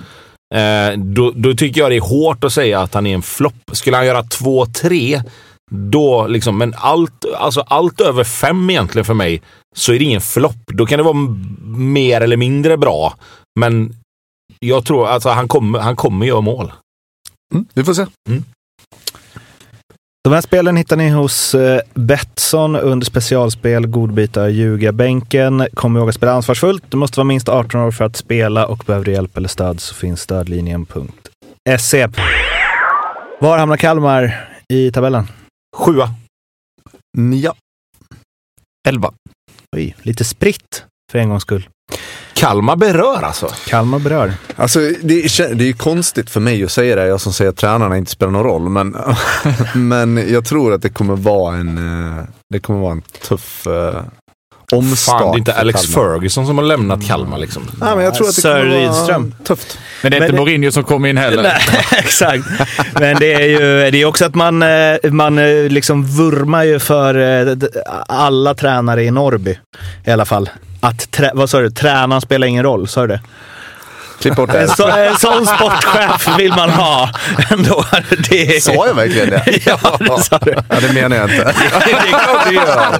Eh, 0.54 0.98
då, 0.98 1.32
då 1.34 1.54
tycker 1.54 1.80
jag 1.80 1.90
det 1.90 1.96
är 1.96 2.00
hårt 2.00 2.44
att 2.44 2.52
säga 2.52 2.80
att 2.80 2.94
han 2.94 3.06
är 3.06 3.14
en 3.14 3.22
flopp. 3.22 3.70
Skulle 3.72 3.96
han 3.96 4.06
göra 4.06 4.22
två, 4.22 4.66
tre, 4.66 5.22
då 5.70 6.26
liksom, 6.26 6.58
men 6.58 6.74
allt, 6.76 7.24
alltså 7.36 7.60
allt 7.60 8.00
över 8.00 8.24
fem 8.24 8.70
egentligen 8.70 9.04
för 9.04 9.14
mig, 9.14 9.42
så 9.76 9.92
är 9.92 9.98
det 9.98 10.04
ingen 10.04 10.20
flopp. 10.20 10.66
Då 10.66 10.86
kan 10.86 10.98
det 10.98 11.02
vara 11.02 11.36
mer 11.64 12.20
eller 12.20 12.36
mindre 12.36 12.76
bra. 12.76 13.14
Men 13.60 13.94
jag 14.58 14.84
tror 14.84 15.08
alltså 15.08 15.28
han 15.28 15.48
kommer, 15.48 15.78
han 15.78 15.96
kommer 15.96 16.26
göra 16.26 16.40
mål. 16.40 16.72
Mm, 17.54 17.66
vi 17.74 17.84
får 17.84 17.94
se. 17.94 18.06
De 20.24 20.32
här 20.32 20.40
spelen 20.40 20.76
hittar 20.76 20.96
ni 20.96 21.08
hos 21.08 21.54
eh, 21.54 21.80
Betsson 21.94 22.76
under 22.76 23.06
specialspel 23.06 23.86
Godbitar 23.86 24.48
ljugarbänken. 24.48 25.66
Kom 25.74 25.96
ihåg 25.96 26.08
att 26.08 26.14
spela 26.14 26.32
ansvarsfullt. 26.32 26.84
Du 26.88 26.96
måste 26.96 27.20
vara 27.20 27.24
minst 27.24 27.48
18 27.48 27.80
år 27.80 27.90
för 27.90 28.04
att 28.04 28.16
spela 28.16 28.66
och 28.66 28.84
behöver 28.86 29.04
du 29.04 29.12
hjälp 29.12 29.36
eller 29.36 29.48
stöd 29.48 29.80
så 29.80 29.94
finns 29.94 30.20
stödlinjen.se. 30.20 32.08
Var 33.40 33.58
hamnar 33.58 33.76
Kalmar 33.76 34.48
i 34.68 34.92
tabellen? 34.92 35.26
Sjua. 35.76 36.14
Ja. 37.42 37.54
11. 38.88 39.12
Oj, 39.76 39.96
lite 40.02 40.24
spritt 40.24 40.84
för 41.12 41.18
en 41.18 41.28
gångs 41.28 41.42
skull. 41.42 41.68
Kalmar 42.34 42.76
berör 42.76 43.22
alltså. 43.22 43.46
Kalmar 43.66 43.98
berör. 43.98 44.32
Alltså, 44.56 44.78
det, 44.78 45.14
är, 45.14 45.54
det 45.54 45.64
är 45.64 45.66
ju 45.66 45.72
konstigt 45.72 46.30
för 46.30 46.40
mig 46.40 46.64
att 46.64 46.72
säga 46.72 46.96
det, 46.96 47.06
jag 47.06 47.20
som 47.20 47.32
säger 47.32 47.50
att 47.50 47.56
tränarna 47.56 47.96
inte 47.96 48.10
spelar 48.10 48.32
någon 48.32 48.44
roll. 48.44 48.68
Men, 48.68 48.96
men 49.88 50.32
jag 50.32 50.44
tror 50.44 50.72
att 50.72 50.82
det 50.82 50.88
kommer 50.88 51.16
vara 51.16 51.56
en, 51.56 51.78
eh, 51.78 52.24
det 52.50 52.60
kommer 52.60 52.80
vara 52.80 52.92
en 52.92 53.02
tuff 53.02 53.66
omstart. 54.72 55.20
Fan, 55.20 55.30
det 55.32 55.36
är 55.36 55.38
inte 55.38 55.54
Alex 55.54 55.86
Kalmar. 55.86 56.10
Ferguson 56.12 56.46
som 56.46 56.58
har 56.58 56.64
lämnat 56.64 57.06
Kalmar 57.06 57.38
liksom. 57.38 57.62
Nej, 57.80 57.96
men 57.96 58.04
jag 58.04 58.14
tror 58.14 58.28
att 58.28 58.34
det 58.36 58.42
Sir 58.42 58.64
Rydström. 58.64 59.34
tufft. 59.44 59.78
Men 60.02 60.10
det 60.10 60.16
är 60.16 60.20
Men 60.20 60.26
inte 60.28 60.36
det- 60.36 60.40
Mourinho 60.42 60.72
som 60.72 60.84
kommer 60.84 61.08
in 61.08 61.16
heller. 61.16 61.42
Nej, 61.42 61.60
exakt. 61.98 62.44
Men 63.00 63.16
det 63.18 63.32
är 63.34 63.46
ju 63.46 63.90
det 63.90 64.02
är 64.02 64.04
också 64.04 64.24
att 64.24 64.34
man, 64.34 64.62
eh, 64.62 64.96
man 65.10 65.38
eh, 65.38 65.68
liksom 65.68 66.06
vurmar 66.06 66.64
ju 66.64 66.78
för 66.78 67.14
eh, 67.48 67.56
alla 68.08 68.54
tränare 68.54 69.04
i 69.04 69.10
Norrby 69.10 69.58
i 70.04 70.10
alla 70.10 70.24
fall. 70.24 70.50
Att, 70.80 71.10
trä, 71.10 71.30
vad 71.34 71.50
sa 71.50 71.60
du, 71.60 71.70
tränaren 71.70 72.20
spelar 72.20 72.46
ingen 72.46 72.62
roll, 72.64 72.88
sa 72.88 73.00
du 73.00 73.06
det? 73.06 73.20
Klipp 74.20 74.34
bort 74.36 74.50
En, 74.50 74.60
det. 74.60 74.68
så, 74.68 74.88
en 74.88 75.16
sån 75.16 75.46
sportchef 75.46 76.38
vill 76.38 76.50
man 76.50 76.70
ha 76.70 77.10
ändå. 77.50 77.84
Det 78.30 78.56
är, 78.56 78.60
Sa 78.60 78.86
jag 78.86 78.94
verkligen 78.94 79.30
det? 79.30 79.42
Ja, 79.66 79.78
det 79.98 80.22
sa 80.22 80.38
du. 80.38 80.54
Ja, 80.68 80.80
det 80.80 80.92
menar 80.92 81.16
jag 81.16 81.30
inte. 81.30 81.44
det 81.86 81.90
är 81.92 82.24
klart 82.24 82.46
det 82.48 82.54
gör. 82.54 82.94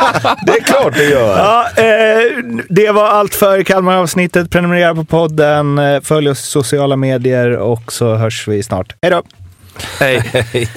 Det 0.46 0.52
är 0.52 0.60
klart 0.64 0.94
det 0.96 1.04
gör. 1.04 1.38
Ja, 1.38 1.82
eh, 1.82 2.44
det 2.68 2.90
var 2.90 3.08
allt 3.08 3.34
för 3.34 3.62
Kalmar-avsnittet. 3.62 4.50
Prenumerera 4.50 4.94
på 4.94 5.04
podden, 5.04 5.78
eh, 5.78 6.00
följ 6.00 6.30
oss 6.30 6.40
i 6.40 6.46
sociala 6.46 6.96
medier 6.96 7.50
och 7.56 7.92
så 7.92 8.14
hörs 8.14 8.48
vi 8.48 8.62
snart. 8.62 8.94
Hej 9.02 9.10
då! 9.10 9.22
Hej. 9.98 10.68